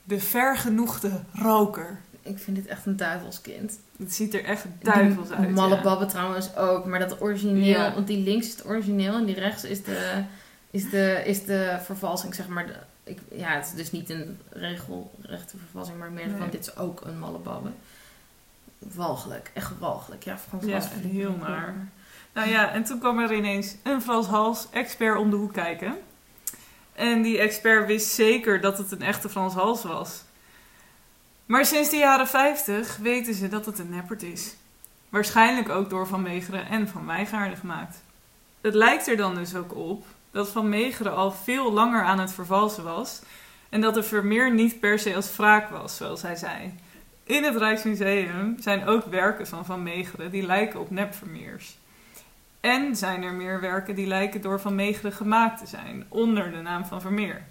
De 0.05 0.21
vergenoegde 0.21 1.11
roker. 1.33 2.01
Ik 2.23 2.39
vind 2.39 2.57
dit 2.57 2.67
echt 2.67 2.87
een 2.87 2.97
duivelskind. 2.97 3.79
Het 3.99 4.15
ziet 4.15 4.35
er 4.35 4.45
echt 4.45 4.65
duivels 4.81 5.31
uit. 5.31 5.51
Malle 5.51 5.75
ja. 5.75 5.83
Babbe 5.83 6.07
trouwens 6.07 6.57
ook, 6.57 6.85
maar 6.87 6.99
dat 6.99 7.21
origineel, 7.21 7.65
Ja. 7.65 7.95
want 7.95 8.07
die 8.07 8.23
links 8.23 8.47
is 8.47 8.53
het 8.53 8.67
origineel 8.67 9.15
en 9.15 9.25
die 9.25 9.35
rechts 9.35 9.65
is 9.65 9.85
de, 9.85 10.25
is 10.71 10.91
de, 10.91 11.23
is 11.25 11.45
de 11.45 11.79
vervalsing, 11.85 12.35
zeg 12.35 12.49
maar. 12.49 12.67
De, 12.67 12.77
ik, 13.09 13.19
ja, 13.31 13.49
het 13.49 13.67
is 13.67 13.73
dus 13.73 13.91
niet 13.91 14.11
een 14.11 14.41
regelrechte 14.51 15.57
vervalsing, 15.59 15.99
maar 15.99 16.11
meer 16.11 16.27
Nee. 16.27 16.37
van 16.39 16.51
dit 16.51 16.61
is 16.61 16.77
ook 16.77 17.01
een 17.01 17.19
Malle 17.19 17.39
Babbe. 17.39 17.71
Walgelijk, 18.79 19.51
echt 19.55 19.79
walgelijk. 19.79 20.25
Ja, 20.25 20.39
Frans 20.39 20.65
Ja, 20.65 20.71
Hals 20.71 20.89
heel 21.03 21.37
naar. 21.37 21.75
Nou 22.33 22.49
ja, 22.49 22.71
en 22.73 22.85
toen 22.85 22.99
kwam 22.99 23.19
er 23.19 23.33
ineens 23.33 23.75
een 23.83 24.03
Frans 24.03 24.27
Hals 24.27 24.67
expert 24.71 25.19
om 25.19 25.31
de 25.31 25.37
hoek 25.37 25.53
kijken. 25.53 25.97
En 26.93 27.23
die 27.23 27.39
expert 27.39 27.87
wist 27.87 28.09
zeker 28.15 28.61
dat 28.61 28.79
het 28.79 28.93
een 28.93 29.03
echte 29.03 29.29
Frans 29.29 29.55
Hals 29.55 29.83
was. 29.85 30.23
Maar 31.47 31.65
sinds 31.67 31.91
de 31.91 31.97
jaren 31.97 32.29
50 32.29 32.97
weten 32.97 33.35
ze 33.35 33.49
dat 33.49 33.67
het 33.67 33.79
een 33.79 33.91
neppert 33.91 34.23
is. 34.23 34.55
Waarschijnlijk 35.09 35.69
ook 35.69 35.91
door 35.91 36.07
Van 36.07 36.23
Meegeren 36.23 36.67
en 36.69 36.89
Van 36.89 37.07
Wijngaarden 37.07 37.59
gemaakt. 37.59 38.03
Het 38.61 38.75
lijkt 38.75 39.07
er 39.09 39.17
dan 39.17 39.35
dus 39.35 39.55
ook 39.55 39.75
op 39.75 40.05
dat 40.31 40.49
Van 40.49 40.69
Meegeren 40.69 41.17
al 41.17 41.33
veel 41.33 41.73
langer 41.73 42.03
aan 42.03 42.19
het 42.19 42.33
vervalsen 42.33 42.85
was. 42.85 43.23
En 43.69 43.81
dat 43.81 43.95
de 43.95 44.03
Vermeer 44.03 44.55
niet 44.55 44.81
per 44.81 44.99
se 44.99 45.15
als 45.15 45.37
wraak 45.37 45.71
was, 45.71 45.97
zoals 45.97 46.23
hij 46.23 46.37
zei. 46.37 46.75
In 47.25 47.45
het 47.45 47.57
Rijksmuseum 47.57 48.57
zijn 48.61 48.87
ook 48.87 49.05
werken 49.05 49.47
van 49.47 49.65
Van 49.65 49.83
Meegeren 49.83 50.31
die 50.31 50.47
lijken 50.47 50.81
op 50.81 50.91
nepvermeers. 50.91 51.77
En 52.61 52.97
zijn 52.97 53.23
er 53.23 53.33
meer 53.33 53.61
werken 53.61 53.95
die 53.95 54.07
lijken 54.07 54.41
door 54.41 54.61
Van 54.61 54.75
Meegeren 54.75 55.13
gemaakt 55.13 55.59
te 55.59 55.67
zijn, 55.67 56.07
onder 56.09 56.51
de 56.51 56.57
naam 56.57 56.85
van 56.85 57.01
Vermeer. 57.01 57.43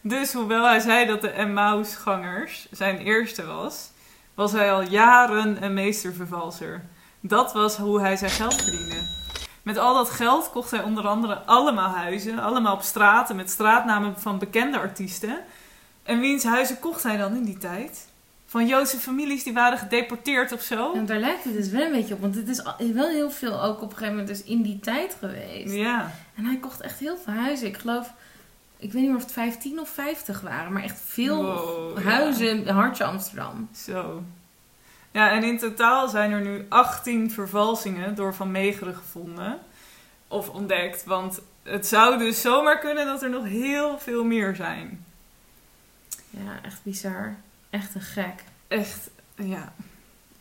Dus 0.00 0.32
hoewel 0.32 0.64
hij 0.64 0.80
zei 0.80 1.06
dat 1.06 1.20
de 1.20 1.30
Emmausgangers 1.30 2.68
zijn 2.70 2.98
eerste 2.98 3.46
was, 3.46 3.90
was 4.34 4.52
hij 4.52 4.72
al 4.72 4.82
jaren 4.82 5.64
een 5.64 5.74
meestervervalser. 5.74 6.84
Dat 7.20 7.52
was 7.52 7.76
hoe 7.76 8.00
hij 8.00 8.16
zijn 8.16 8.30
geld 8.30 8.62
verdiende. 8.62 9.21
Met 9.62 9.78
al 9.78 9.94
dat 9.94 10.10
geld 10.10 10.50
kocht 10.50 10.70
hij 10.70 10.82
onder 10.82 11.06
andere 11.06 11.34
allemaal 11.38 11.88
huizen, 11.88 12.38
allemaal 12.38 12.74
op 12.74 12.82
straten 12.82 13.36
met 13.36 13.50
straatnamen 13.50 14.20
van 14.20 14.38
bekende 14.38 14.78
artiesten. 14.78 15.38
En 16.02 16.20
wiens 16.20 16.44
huizen 16.44 16.78
kocht 16.78 17.02
hij 17.02 17.16
dan 17.16 17.36
in 17.36 17.44
die 17.44 17.58
tijd? 17.58 18.06
Van 18.46 18.66
Joodse 18.66 18.96
families 18.98 19.42
die 19.44 19.52
waren 19.52 19.78
gedeporteerd 19.78 20.52
of 20.52 20.60
zo? 20.62 20.92
En 20.94 21.06
daar 21.06 21.18
lijkt 21.18 21.44
het 21.44 21.52
dus 21.54 21.68
wel 21.68 21.82
een 21.82 21.92
beetje 21.92 22.14
op, 22.14 22.20
want 22.20 22.34
het 22.34 22.48
is 22.48 22.62
wel 22.92 23.08
heel 23.08 23.30
veel 23.30 23.62
ook 23.62 23.76
op 23.76 23.90
een 23.90 23.96
gegeven 23.96 24.10
moment 24.10 24.28
dus 24.28 24.42
in 24.42 24.62
die 24.62 24.80
tijd 24.80 25.16
geweest. 25.18 25.72
Ja, 25.74 26.12
En 26.34 26.44
hij 26.44 26.56
kocht 26.56 26.80
echt 26.80 26.98
heel 26.98 27.16
veel 27.24 27.32
huizen. 27.32 27.66
Ik 27.66 27.76
geloof, 27.76 28.12
ik 28.76 28.92
weet 28.92 29.02
niet 29.02 29.10
meer 29.10 29.16
of 29.16 29.22
het 29.22 29.32
15 29.32 29.80
of 29.80 29.88
50 29.88 30.40
waren, 30.40 30.72
maar 30.72 30.82
echt 30.82 31.00
veel 31.04 31.42
Wow, 31.42 32.04
huizen 32.04 32.48
in 32.48 32.68
Hartje 32.68 33.04
Amsterdam. 33.04 33.68
zo. 33.76 34.22
Ja, 35.12 35.30
en 35.30 35.42
in 35.44 35.58
totaal 35.58 36.08
zijn 36.08 36.30
er 36.32 36.40
nu 36.40 36.66
18 36.68 37.30
vervalsingen 37.30 38.14
door 38.14 38.34
Van 38.34 38.50
Meegeren 38.50 38.94
gevonden. 38.94 39.58
Of 40.28 40.48
ontdekt, 40.48 41.04
want 41.04 41.40
het 41.62 41.86
zou 41.86 42.18
dus 42.18 42.40
zomaar 42.40 42.78
kunnen 42.78 43.06
dat 43.06 43.22
er 43.22 43.30
nog 43.30 43.44
heel 43.44 43.98
veel 43.98 44.24
meer 44.24 44.54
zijn. 44.56 45.04
Ja, 46.30 46.60
echt 46.62 46.80
bizar. 46.82 47.34
Echt 47.70 47.94
een 47.94 48.00
gek. 48.00 48.42
Echt, 48.68 49.10
ja. 49.36 49.72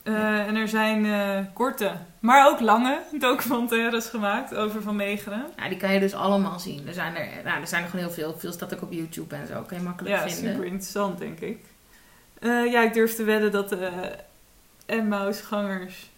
Eh, 0.03 0.47
en 0.47 0.55
er 0.55 0.67
zijn 0.67 1.05
eh, 1.05 1.45
korte, 1.53 1.91
maar 2.19 2.47
ook 2.49 2.59
lange 2.59 2.99
documentaires 3.19 4.05
gemaakt 4.07 4.55
over 4.55 4.81
Van 4.81 4.95
Meegeren. 4.95 5.45
Ja, 5.57 5.69
die 5.69 5.77
kan 5.77 5.93
je 5.93 5.99
dus 5.99 6.13
allemaal 6.13 6.59
zien. 6.59 6.87
Er 6.87 6.93
zijn 6.93 7.15
er, 7.15 7.27
nou, 7.43 7.61
er 7.61 7.67
zijn 7.67 7.83
er 7.83 7.89
gewoon 7.89 8.05
heel 8.05 8.13
veel. 8.13 8.35
Veel 8.39 8.51
staat 8.51 8.73
ook 8.73 8.81
op 8.81 8.91
YouTube 8.91 9.35
en 9.35 9.47
zo. 9.47 9.61
Kan 9.61 9.77
je 9.77 9.83
makkelijk 9.83 10.15
Ja, 10.15 10.29
vinden. 10.29 10.51
super 10.51 10.65
interessant, 10.65 11.17
denk 11.17 11.39
ik. 11.39 11.59
Eh, 12.39 12.71
ja, 12.71 12.81
ik 12.81 12.93
durf 12.93 13.15
te 13.15 13.23
wedden 13.23 13.51
dat 13.51 13.69
de 13.69 14.15
Emmausgangers, 14.91 16.09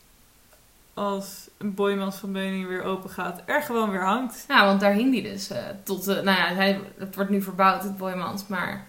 als 0.94 1.50
een 1.58 1.74
Boymans 1.74 2.16
van 2.16 2.32
Beuning 2.32 2.68
weer 2.68 2.84
open 2.84 3.10
gaat, 3.10 3.42
er 3.46 3.62
gewoon 3.62 3.90
weer 3.90 4.06
hangt. 4.06 4.46
Ja, 4.48 4.66
want 4.66 4.80
daar 4.80 4.94
hing 4.94 5.12
die 5.12 5.24
dus 5.24 5.50
eh, 5.50 5.58
tot... 5.84 6.08
eh, 6.08 6.16
nou 6.16 6.38
ja, 6.38 6.46
hij, 6.54 6.82
het 6.98 7.16
wordt 7.16 7.30
nu 7.30 7.42
verbouwd, 7.42 7.84
het 7.84 7.98
Boymans. 7.98 8.48
Maar 8.48 8.86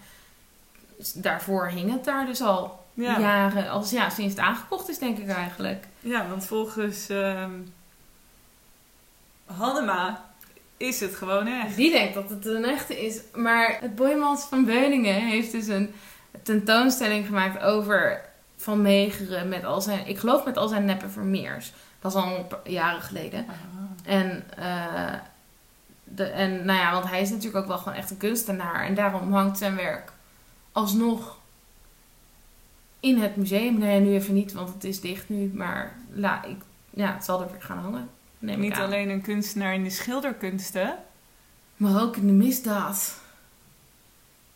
daarvoor 1.15 1.67
hing 1.67 1.91
het 1.91 2.03
daar 2.05 2.25
dus 2.25 2.41
al 2.41 2.85
Ja, 2.93 3.11
ja. 3.11 3.19
jaren. 3.19 3.69
Als, 3.69 3.91
ja, 3.91 4.09
sinds 4.09 4.35
het 4.35 4.43
aangekocht 4.43 4.89
is, 4.89 4.99
denk 4.99 5.17
ik 5.17 5.29
eigenlijk. 5.29 5.85
want 6.29 6.45
volgens 6.45 7.09
ehm 7.09 7.51
Hannema 9.45 10.23
is 10.77 10.99
het 10.99 11.15
gewoon 11.15 11.47
echt. 11.47 11.75
Die 11.75 11.91
denkt 11.91 12.13
dat 12.13 12.29
het 12.29 12.45
een 12.45 12.65
echte 12.65 13.05
is. 13.05 13.21
Maar 13.33 13.77
het 13.81 13.95
Boymans 13.95 14.43
van 14.43 14.65
Beuningen 14.65 15.13
heeft 15.15 15.51
dus 15.51 15.67
een 15.67 15.93
tentoonstelling 16.43 17.25
gemaakt 17.25 17.63
over 17.63 18.21
Van 18.65 18.81
Meegeren 18.81 19.49
met 19.49 19.65
al 19.65 19.81
zijn... 19.81 20.07
Ik 20.07 20.17
geloof 20.17 20.45
met 20.45 20.57
al 20.57 20.67
zijn 20.67 20.85
neppe 20.85 21.09
vermeers. 21.09 21.73
Dat 21.99 22.15
is 22.15 22.21
al 22.21 22.47
jaren 22.63 23.01
geleden. 23.01 23.45
En, 24.03 24.43
eh, 24.57 25.13
de, 26.03 26.23
en 26.23 26.65
nou 26.65 26.79
ja, 26.79 26.91
want 26.91 27.09
hij 27.09 27.21
is 27.21 27.29
natuurlijk 27.29 27.55
ook 27.55 27.67
wel 27.67 27.77
gewoon 27.77 27.97
echt 27.97 28.11
een 28.11 28.17
kunstenaar. 28.17 28.85
En 28.85 28.95
daarom 28.95 29.33
hangt 29.33 29.57
zijn 29.57 29.75
werk 29.75 30.11
alsnog 30.71 31.37
in 32.99 33.21
het 33.21 33.35
museum. 33.35 33.77
Nee, 33.77 33.99
nu 33.99 34.13
even 34.13 34.33
niet, 34.33 34.53
want 34.53 34.73
het 34.73 34.83
is 34.83 35.01
dicht 35.01 35.29
nu. 35.29 35.51
Maar 35.53 35.95
la, 36.13 36.43
ik, 36.43 36.57
ja, 36.89 37.13
het 37.13 37.25
zal 37.25 37.41
er 37.41 37.51
weer 37.51 37.61
gaan 37.61 37.77
hangen. 37.77 38.09
Neem 38.39 38.55
ik 38.55 38.69
Niet 38.69 38.77
alleen 38.77 39.09
een 39.09 39.21
kunstenaar 39.21 39.73
in 39.73 39.83
de 39.83 39.89
schilderkunsten. 39.89 40.97
Maar 41.77 42.01
ook 42.01 42.15
in 42.15 42.27
de 42.27 42.33
misdaad. 42.33 43.19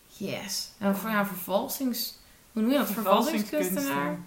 Yes. 0.07 0.71
En 0.77 0.95
voor 0.95 1.09
ja, 1.09 1.25
vervalsings... 1.25 2.18
Hoe 2.59 2.67
noem 2.67 2.77
je 2.77 2.85
dat? 2.85 2.93
Vervalsingskunstenaar. 2.93 4.17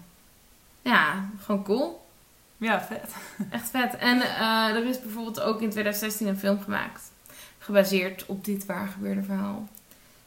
Ja, 0.81 1.29
gewoon 1.41 1.63
cool. 1.63 2.05
Ja, 2.57 2.81
vet. 2.81 3.13
Echt 3.49 3.69
vet. 3.69 3.95
En 3.95 4.21
eh, 4.21 4.75
er 4.75 4.85
is 4.85 5.01
bijvoorbeeld 5.01 5.39
ook 5.39 5.61
in 5.61 5.69
2016 5.69 6.27
een 6.27 6.37
film 6.37 6.61
gemaakt. 6.61 7.11
Gebaseerd 7.57 8.25
op 8.25 8.45
dit 8.45 8.65
waar 8.65 8.87
gebeurde 8.87 9.23
verhaal. 9.23 9.67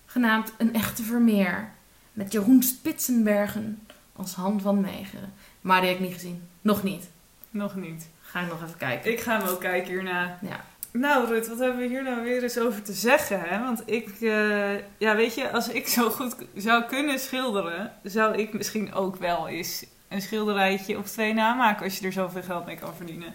Genaamd 0.06 0.52
Een 0.58 0.74
Echte 0.74 1.02
Vermeer. 1.02 1.70
Met 2.12 2.32
Jeroen 2.32 2.62
Spitsenbergen 2.62 3.86
als 4.12 4.34
Han 4.34 4.60
van 4.60 4.80
Meegeren. 4.80 5.32
Maar 5.60 5.80
die 5.80 5.90
heb 5.90 5.98
ik 5.98 6.04
niet 6.04 6.14
gezien. 6.14 6.48
Nog 6.60 6.82
niet. 6.82 7.08
Nog 7.50 7.74
niet. 7.74 8.08
Ga 8.20 8.40
ik 8.40 8.48
nog 8.48 8.62
even 8.62 8.76
kijken. 8.76 9.12
Ik 9.12 9.20
ga 9.20 9.38
hem 9.38 9.48
ook 9.48 9.60
kijken 9.60 9.92
hierna. 9.92 10.38
Ja. 10.42 10.64
Nou, 10.98 11.26
Rut, 11.26 11.48
wat 11.48 11.58
hebben 11.58 11.78
we 11.78 11.86
hier 11.86 12.02
nou 12.02 12.22
weer 12.22 12.42
eens 12.42 12.58
over 12.58 12.82
te 12.82 12.92
zeggen? 12.92 13.40
Hè? 13.40 13.62
Want 13.62 13.82
ik, 13.84 14.08
eh, 14.20 14.74
ja, 14.98 15.16
weet 15.16 15.34
je, 15.34 15.50
als 15.50 15.68
ik 15.68 15.88
zo 15.88 16.10
goed 16.10 16.36
zou 16.54 16.82
kunnen 16.84 17.18
schilderen, 17.18 17.92
zou 18.02 18.36
ik 18.36 18.52
misschien 18.52 18.94
ook 18.94 19.16
wel 19.16 19.48
eens 19.48 19.86
een 20.08 20.22
schilderijtje 20.22 20.98
of 20.98 21.08
twee 21.08 21.34
namaken 21.34 21.84
als 21.84 21.98
je 21.98 22.06
er 22.06 22.12
zoveel 22.12 22.42
geld 22.42 22.66
mee 22.66 22.76
kan 22.76 22.94
verdienen. 22.94 23.34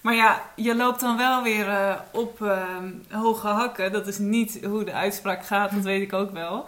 Maar 0.00 0.14
ja, 0.14 0.42
je 0.56 0.76
loopt 0.76 1.00
dan 1.00 1.16
wel 1.16 1.42
weer 1.42 1.68
eh, 1.68 1.94
op 2.12 2.42
eh, 2.42 2.66
hoge 3.10 3.46
hakken. 3.46 3.92
Dat 3.92 4.06
is 4.06 4.18
niet 4.18 4.64
hoe 4.64 4.84
de 4.84 4.92
uitspraak 4.92 5.46
gaat, 5.46 5.74
dat 5.74 5.84
weet 5.84 6.02
ik 6.02 6.12
ook 6.12 6.30
wel. 6.30 6.66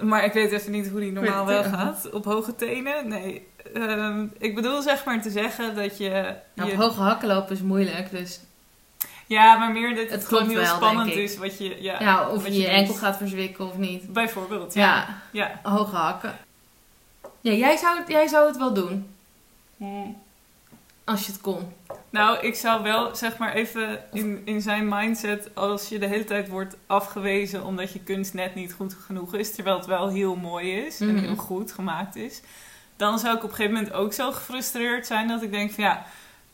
Maar 0.00 0.24
ik 0.24 0.32
weet 0.32 0.52
even 0.52 0.72
niet 0.72 0.88
hoe 0.88 1.00
die 1.00 1.12
normaal 1.12 1.46
wel 1.46 1.62
gaat. 1.62 2.10
Op 2.10 2.24
hoge 2.24 2.56
tenen? 2.56 3.08
Nee. 3.08 3.48
Ehm, 3.74 4.26
ik 4.38 4.54
bedoel 4.54 4.82
zeg 4.82 5.04
maar 5.04 5.22
te 5.22 5.30
zeggen 5.30 5.74
dat 5.74 5.98
je... 5.98 6.34
Nou, 6.54 6.68
je 6.68 6.74
op 6.74 6.82
hoge 6.82 7.00
hakken 7.00 7.28
lopen 7.28 7.54
is 7.54 7.62
moeilijk, 7.62 8.10
dus... 8.10 8.40
Ja, 9.30 9.56
maar 9.56 9.72
meer 9.72 9.94
dat 9.94 10.08
het, 10.10 10.26
gewoon 10.26 10.48
heel 10.48 10.60
wel, 10.60 10.74
spannend 10.76 11.12
is 11.14 11.36
wat 11.36 11.58
je... 11.58 11.82
Ja, 11.82 11.96
Ja, 12.00 12.28
of 12.28 12.46
je 12.46 12.52
je 12.60 12.68
enkel 12.68 12.94
gaat 12.94 13.16
verzwikken 13.16 13.66
of 13.68 13.76
niet. 13.76 14.12
Bijvoorbeeld, 14.12 14.74
Ja, 14.74 15.06
ja. 15.30 15.50
ja. 15.62 15.70
hoge 15.70 15.96
hakken. 15.96 16.36
Ja, 17.40 17.52
jij 17.52 17.76
zou, 17.76 17.98
het, 17.98 18.08
jij 18.08 18.26
zou 18.26 18.46
het 18.46 18.56
wel 18.56 18.72
doen. 18.74 19.14
Als 21.04 21.26
je 21.26 21.32
het 21.32 21.40
kon. 21.40 21.72
Nou, 22.10 22.38
ik 22.38 22.54
zou 22.54 22.82
wel 22.82 23.14
zeg 23.16 23.36
maar 23.38 23.52
even 23.52 24.02
in, 24.12 24.42
in 24.44 24.60
zijn 24.62 24.88
mindset, 24.88 25.50
als 25.54 25.88
je 25.88 25.98
de 25.98 26.06
hele 26.06 26.24
tijd 26.24 26.48
wordt 26.48 26.76
afgewezen 26.86 27.64
omdat 27.64 27.92
je 27.92 27.98
kunst 28.00 28.34
net 28.34 28.54
niet 28.54 28.72
goed 28.72 28.96
genoeg 29.06 29.34
is, 29.34 29.54
terwijl 29.54 29.76
het 29.76 29.86
wel 29.86 30.08
heel 30.08 30.36
mooi 30.36 30.72
is 30.76 30.98
Mhm. 30.98 31.10
en 31.10 31.18
heel 31.18 31.36
goed 31.36 31.72
gemaakt 31.72 32.16
is, 32.16 32.40
dan 32.96 33.18
zou 33.18 33.36
ik 33.36 33.42
op 33.44 33.50
een 33.50 33.54
gegeven 33.56 33.76
moment 33.76 33.92
ook 33.94 34.12
zo 34.12 34.32
gefrustreerd 34.32 35.06
zijn 35.06 35.28
dat 35.28 35.42
ik 35.42 35.50
denk 35.50 35.70
van 35.72 35.84
ja, 35.84 36.06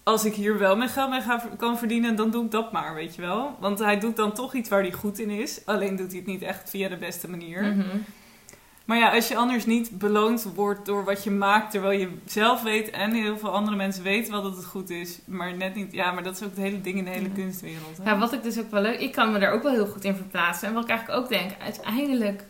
als 0.06 0.24
ik 0.24 0.34
hier 0.34 0.58
wel 0.58 0.76
mijn 0.76 0.90
geld 0.90 1.10
mee 1.10 1.20
ga, 1.20 1.42
kan 1.56 1.78
verdienen, 1.78 2.16
dan 2.16 2.30
doe 2.30 2.44
ik 2.44 2.50
dat 2.50 2.72
maar, 2.72 2.94
weet 2.94 3.14
je 3.14 3.22
wel. 3.22 3.56
Want 3.60 3.78
hij 3.78 3.98
doet 3.98 4.16
dan 4.16 4.32
toch 4.32 4.54
iets 4.54 4.68
waar 4.68 4.80
hij 4.80 4.92
goed 4.92 5.18
in 5.18 5.30
is, 5.30 5.60
alleen 5.64 5.96
doet 5.96 6.08
hij 6.10 6.16
het 6.16 6.26
niet 6.26 6.42
echt 6.42 6.70
via 6.70 6.88
de 6.88 6.96
beste 6.96 7.30
manier. 7.30 7.62
Mhm. 7.62 7.98
Maar 8.84 8.98
ja, 8.98 9.14
als 9.14 9.28
je 9.28 9.36
anders 9.36 9.66
niet 9.66 9.98
beloond 9.98 10.42
wordt 10.54 10.86
door 10.86 11.04
wat 11.04 11.24
je 11.24 11.30
maakt, 11.30 11.70
terwijl 11.70 11.98
je 11.98 12.10
zelf 12.24 12.62
weet 12.62 12.90
en 12.90 13.12
heel 13.12 13.38
veel 13.38 13.50
andere 13.50 13.76
mensen 13.76 14.02
weten 14.02 14.32
wel 14.32 14.42
dat 14.42 14.56
het 14.56 14.64
goed 14.64 14.90
is, 14.90 15.18
maar 15.24 15.56
net 15.56 15.74
niet. 15.74 15.92
Ja, 15.92 16.12
maar 16.12 16.22
dat 16.22 16.34
is 16.34 16.42
ook 16.42 16.50
het 16.50 16.58
hele 16.58 16.80
ding 16.80 16.98
in 16.98 17.04
de 17.04 17.10
hele 17.10 17.28
Ja. 17.28 17.34
kunstwereld. 17.34 17.98
Hè? 18.02 18.10
Ja, 18.10 18.18
wat 18.18 18.32
ik 18.32 18.42
dus 18.42 18.58
ook 18.58 18.70
wel 18.70 18.82
leuk... 18.82 19.00
Ik 19.00 19.12
kan 19.12 19.32
me 19.32 19.38
daar 19.38 19.52
ook 19.52 19.62
wel 19.62 19.72
heel 19.72 19.86
goed 19.86 20.04
in 20.04 20.14
verplaatsen. 20.16 20.68
En 20.68 20.74
wat 20.74 20.82
ik 20.82 20.90
eigenlijk 20.90 21.20
ook 21.20 21.28
denk... 21.28 21.50
Uiteindelijk 21.62 22.44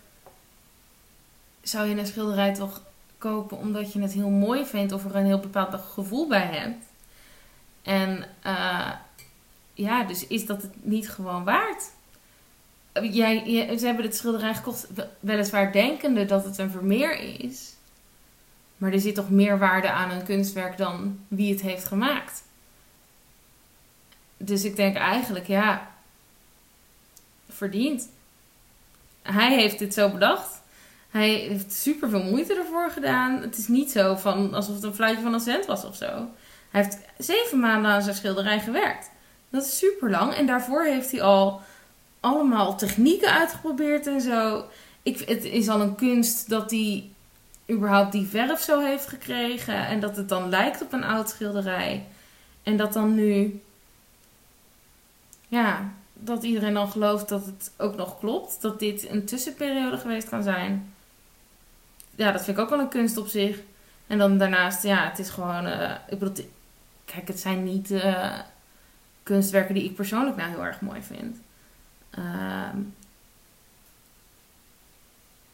zou 1.63 1.89
je 1.89 1.97
een 1.97 2.07
schilderij 2.07 2.55
toch 2.55 2.83
kopen 3.19 3.59
omdat 3.59 3.93
je 3.93 4.01
het 4.01 4.13
heel 4.13 4.31
mooi 4.31 4.65
vindt... 4.65 4.93
of 4.93 5.05
er 5.05 5.17
een 5.17 5.25
heel 5.27 5.41
bepaald 5.41 5.75
gevoel 5.93 6.29
bij 6.29 6.47
hebt. 6.53 6.86
En 7.87 8.25
eh, 8.43 8.93
ja, 9.75 10.03
dus 10.05 10.27
is 10.27 10.47
dat 10.47 10.63
het 10.63 10.85
niet 10.85 11.09
gewoon 11.11 11.45
waard? 11.45 11.85
Jij, 13.03 13.43
ze 13.79 13.87
hebben 13.87 14.05
het 14.05 14.17
schilderij 14.17 14.55
gekocht 14.55 14.87
we- 14.95 15.09
weliswaar 15.21 15.73
denkende 15.73 16.25
dat 16.25 16.45
het 16.45 16.59
een 16.59 16.71
vermeer 16.71 17.41
is. 17.41 17.73
Maar 18.77 18.93
er 18.93 19.01
zit 19.01 19.15
toch 19.15 19.31
meer 19.31 19.59
waarde 19.59 19.91
aan 19.91 20.11
een 20.11 20.25
kunstwerk 20.25 20.77
dan 20.79 21.19
wie 21.29 21.53
het 21.53 21.61
heeft 21.61 21.85
gemaakt. 21.85 22.43
Dus 24.37 24.65
ik 24.65 24.77
denk 24.77 24.97
eigenlijk, 24.97 25.47
ja, 25.47 25.91
verdiend. 27.49 28.09
Hij 29.23 29.55
heeft 29.55 29.79
dit 29.79 29.95
zo 29.95 30.11
bedacht. 30.11 30.63
Hij 31.11 31.31
heeft 31.31 31.73
super 31.73 32.09
veel 32.11 32.23
moeite 32.23 32.55
ervoor 32.55 32.91
gedaan. 32.91 33.41
Het 33.41 33.57
is 33.59 33.69
niet 33.69 33.91
zo 33.91 34.15
van 34.15 34.55
alsof 34.55 34.75
het 34.75 34.85
een 34.85 34.95
fluitje 34.95 35.23
van 35.23 35.35
een 35.35 35.41
cent 35.41 35.67
was 35.67 35.85
of 35.85 35.97
zo. 35.97 36.29
Hij 36.77 36.85
heeft 36.85 36.99
zeven 37.19 37.61
maanden 37.61 37.91
aan 37.91 38.03
zijn 38.03 38.15
schilderij 38.15 38.61
gewerkt. 38.61 39.11
Dat 39.51 39.65
is 39.65 39.79
super 39.79 40.11
lang. 40.11 40.35
En 40.35 40.47
daarvoor 40.47 40.85
heeft 40.85 41.11
hij 41.11 41.23
al 41.23 41.61
allemaal 42.21 42.77
technieken 42.77 43.33
uitgeprobeerd 43.33 44.07
en 44.07 44.21
zo. 44.21 44.65
Ik, 45.03 45.19
het 45.19 45.45
is 45.45 45.69
al 45.69 45.81
een 45.81 45.95
kunst 45.95 46.49
dat 46.49 46.71
hij 46.71 47.11
überhaupt 47.71 48.13
die 48.13 48.27
verf 48.27 48.61
zo 48.61 48.81
heeft 48.81 49.07
gekregen. 49.07 49.87
En 49.87 50.01
dat 50.01 50.17
het 50.17 50.29
dan 50.29 50.49
lijkt 50.49 50.83
op 50.83 50.93
een 50.93 51.05
oud 51.05 51.29
schilderij. 51.29 52.07
En 52.63 52.77
dat 52.77 52.93
dan 52.93 53.15
nu 53.15 53.63
ja, 55.49 55.93
dat 56.13 56.43
iedereen 56.43 56.75
dan 56.75 56.91
gelooft 56.91 57.29
dat 57.29 57.47
het 57.47 57.71
ook 57.77 57.97
nog 57.97 58.19
klopt. 58.19 58.61
Dat 58.61 58.79
dit 58.79 59.11
een 59.11 59.25
tussenperiode 59.25 59.99
geweest 59.99 60.29
kan 60.29 60.43
zijn. 60.43 60.95
Ja, 62.15 62.33
dat 62.33 62.45
vind 62.45 62.57
ik 62.57 62.63
ook 62.63 62.71
wel 62.71 62.81
een 62.81 62.89
kunst 62.89 63.17
op 63.17 63.27
zich. 63.27 63.59
En 64.07 64.19
dan 64.19 64.39
daarnaast, 64.39 64.83
ja, 64.83 65.09
het 65.09 65.19
is 65.19 65.29
gewoon... 65.29 65.67
eh, 65.67 65.91
ik 66.09 66.19
bedoel, 66.19 66.55
kijk, 67.07 67.29
het 67.29 67.41
zijn 67.41 67.65
niet 67.65 67.91
eh, 67.91 68.39
kunstwerken 69.23 69.75
die 69.75 69.85
ik 69.85 69.95
persoonlijk 69.95 70.37
nou 70.37 70.51
heel 70.51 70.65
erg 70.65 70.81
mooi 70.81 71.03
vind. 71.03 71.37
Ehm, 72.11 72.79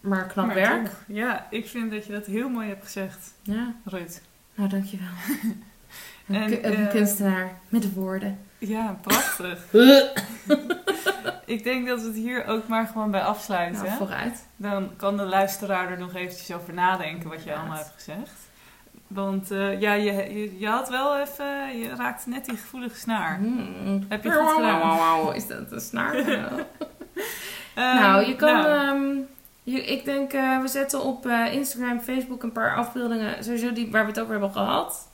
maar 0.01 0.27
knap 0.27 0.47
Maar 0.47 0.55
werk. 0.55 0.85
toch, 0.85 1.03
Ja, 1.07 1.47
ik 1.51 1.69
vind 1.69 1.91
dat 1.91 2.07
je 2.07 2.13
dat 2.13 2.27
heel 2.27 2.49
mooi 2.49 2.69
hebt 2.69 2.85
gezegd, 2.85 3.33
Ja, 3.43 3.75
Rut. 3.85 4.23
nou 4.55 4.69
dankjewel. 4.69 5.09
Een, 6.29 6.35
En, 6.35 6.47
ku- 6.47 6.67
een 6.67 6.75
eh, 6.87 6.91
kunstenaar 6.91 7.59
met 7.69 7.93
woorden. 7.95 8.39
Ja, 8.59 8.99
prachtig. 9.01 9.65
ik 11.45 11.65
denk 11.65 11.87
dat 11.87 12.01
we 12.01 12.07
het 12.07 12.15
hier 12.17 12.45
ook 12.47 12.69
maar 12.69 12.87
gewoon 12.87 13.11
bij 13.11 13.23
afsluiten. 13.23 13.85
Nou, 13.85 13.97
vooruit. 13.97 14.47
Dan 14.57 14.97
kan 14.97 15.17
de 15.17 15.23
luisteraar 15.23 15.91
er 15.91 15.99
nog 15.99 16.15
eventjes 16.15 16.57
over 16.57 16.75
nadenken 16.75 17.29
wat 17.29 17.45
je 17.45 17.55
allemaal 17.55 17.77
hebt 17.77 17.93
gezegd. 17.95 18.31
Want 19.15 19.51
eh, 19.51 19.81
ja, 19.81 19.93
je, 19.93 20.13
je, 20.13 20.59
je 20.59 20.67
had 20.67 20.89
wel 20.89 21.19
even, 21.19 21.79
je 21.79 21.89
raakte 21.97 22.29
net 22.29 22.45
die 22.45 22.57
gevoelige 22.57 22.97
snaar. 22.97 23.39
Hmm. 23.39 24.05
Heb 24.09 24.25
je 24.25 24.31
goed 24.33 24.51
gedaan. 24.51 25.35
Is 25.35 25.47
dat 25.47 25.73
een 25.73 25.81
snaar? 25.81 26.15
Ehm, 27.75 28.01
nou, 28.01 28.27
je 28.27 28.37
kan... 28.37 28.53
nou, 28.53 28.67
ehm, 28.67 29.19
je, 29.63 29.85
ik 29.85 30.05
denk, 30.05 30.33
eh, 30.33 30.61
we 30.61 30.69
zetten 30.69 31.03
op 31.03 31.27
eh, 31.27 31.53
Instagram, 31.53 32.01
Facebook 32.01 32.43
een 32.43 32.53
paar 32.53 32.77
afbeeldingen. 32.77 33.45
Sowieso 33.45 33.73
die 33.73 33.91
waar 33.91 34.03
we 34.03 34.09
het 34.09 34.21
over 34.21 34.33
hebben 34.33 34.53
gehad. 34.53 35.09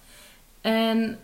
En 0.60 1.18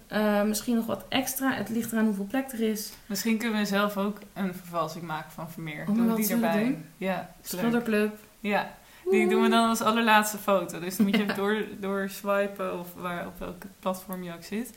misschien 0.46 0.74
nog 0.74 0.86
wat 0.86 1.04
extra. 1.08 1.52
Het 1.52 1.68
ligt 1.68 1.92
eraan 1.92 2.04
hoeveel 2.04 2.26
plek 2.26 2.52
er 2.52 2.60
is. 2.60 2.92
misschien 3.06 3.38
kunnen 3.38 3.58
we 3.58 3.66
zelf 3.66 3.96
ook 3.96 4.18
een 4.32 4.54
vervalsing 4.54 5.04
maken 5.04 5.30
van 5.30 5.50
Vermeer. 5.50 5.84
Oh, 5.88 6.16
die 6.16 6.30
erbij. 6.30 6.62
doen? 6.62 6.84
Ja. 6.96 7.30
Schilderclub. 7.42 8.18
Ja, 8.40 8.70
die 9.10 9.28
doen 9.28 9.42
we 9.42 9.48
dan 9.48 9.68
als 9.68 9.80
allerlaatste 9.80 10.38
foto. 10.38 10.80
Dus 10.80 10.96
dan 10.96 11.06
moet 11.06 11.16
je 11.16 11.22
even 11.22 11.36
door, 11.36 11.56
door 11.80 12.08
swipen 12.08 12.78
of 12.78 12.86
waar, 12.96 13.26
op 13.26 13.38
welk 13.38 13.62
platform 13.80 14.22
je 14.22 14.32
ook 14.32 14.42
zit. 14.44 14.72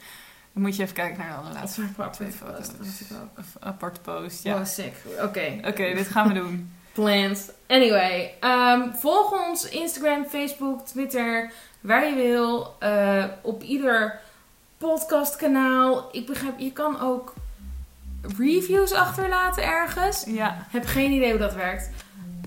Dan 0.53 0.61
moet 0.65 0.75
je 0.75 0.83
even 0.83 0.95
kijken 0.95 1.17
naar 1.17 1.29
de 1.29 1.35
allerlaatste 1.35 1.81
een 1.81 1.87
aparte 1.87 2.23
foto's. 2.31 2.67
Of 3.37 3.45
aparte 3.59 3.99
post, 4.01 4.43
ja. 4.43 4.55
Oh, 4.55 4.65
sick. 4.65 4.93
Oké. 5.23 5.57
Oké, 5.65 5.93
dit 5.93 6.07
gaan 6.07 6.27
we 6.27 6.33
doen. 6.33 6.71
Plans. 6.93 7.49
Anyway, 7.67 8.33
ehm, 8.39 8.91
volg 8.93 9.47
ons 9.49 9.69
Instagram, 9.69 10.25
Facebook, 10.25 10.85
Twitter, 10.85 11.51
waar 11.81 12.05
je 12.07 12.15
wil. 12.15 12.75
eh, 12.79 13.23
op 13.41 13.63
ieder 13.63 14.19
podcastkanaal. 14.77 16.09
Ik 16.11 16.25
begrijp, 16.25 16.59
je 16.59 16.71
kan 16.71 17.01
ook 17.01 17.33
reviews 18.37 18.91
achterlaten 18.91 19.63
ergens. 19.63 20.23
Ja, 20.27 20.65
Heb 20.69 20.85
geen 20.85 21.11
idee 21.11 21.29
hoe 21.29 21.39
dat 21.39 21.53
werkt. 21.53 21.89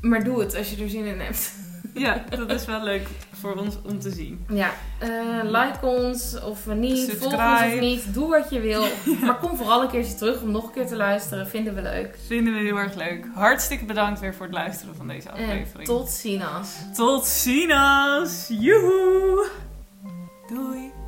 Maar 0.01 0.25
doe 0.25 0.40
het 0.40 0.57
als 0.57 0.71
je 0.71 0.83
er 0.83 0.88
zin 0.90 1.05
in 1.05 1.21
hebt. 1.21 1.53
ja, 2.05 2.24
dat 2.31 2.50
is 2.50 2.64
wel 2.64 2.83
leuk 2.83 3.09
voor 3.33 3.55
ons 3.57 3.76
om 3.85 3.98
te 3.98 4.11
zien. 4.11 4.44
Ja, 4.48 4.70
eh, 4.98 5.09
like 5.42 5.87
ons 5.87 6.40
of 6.40 6.66
niet. 6.66 7.16
Volg 7.18 7.33
ons 7.33 7.74
of 7.74 7.81
niet. 7.81 8.14
Doe 8.14 8.29
wat 8.29 8.50
je 8.50 8.61
wil. 8.61 8.85
Maar 9.26 9.38
kom 9.38 9.57
vooral 9.57 9.83
een 9.83 9.88
keertje 9.90 10.14
terug 10.14 10.42
om 10.42 10.50
nog 10.50 10.64
een 10.64 10.72
keer 10.72 10.87
te 10.87 10.96
luisteren. 10.96 11.48
Vinden 11.48 11.74
we 11.74 11.83
leuk. 11.83 12.18
Vinden 12.26 12.53
we 12.55 12.59
heel 12.61 12.76
erg 12.79 12.94
leuk. 12.94 13.26
Hartstikke 13.35 13.85
bedankt 13.85 14.20
weer 14.20 14.35
voor 14.35 14.46
het 14.46 14.55
luisteren 14.55 14.94
van 14.96 15.09
deze 15.09 15.29
En 15.29 15.35
aflevering. 15.35 15.87
tot 15.88 16.09
ziens. 16.11 16.76
Tot 16.94 17.24
ziens! 17.26 18.46
Joehoe! 18.48 19.48
Doei! 20.48 20.99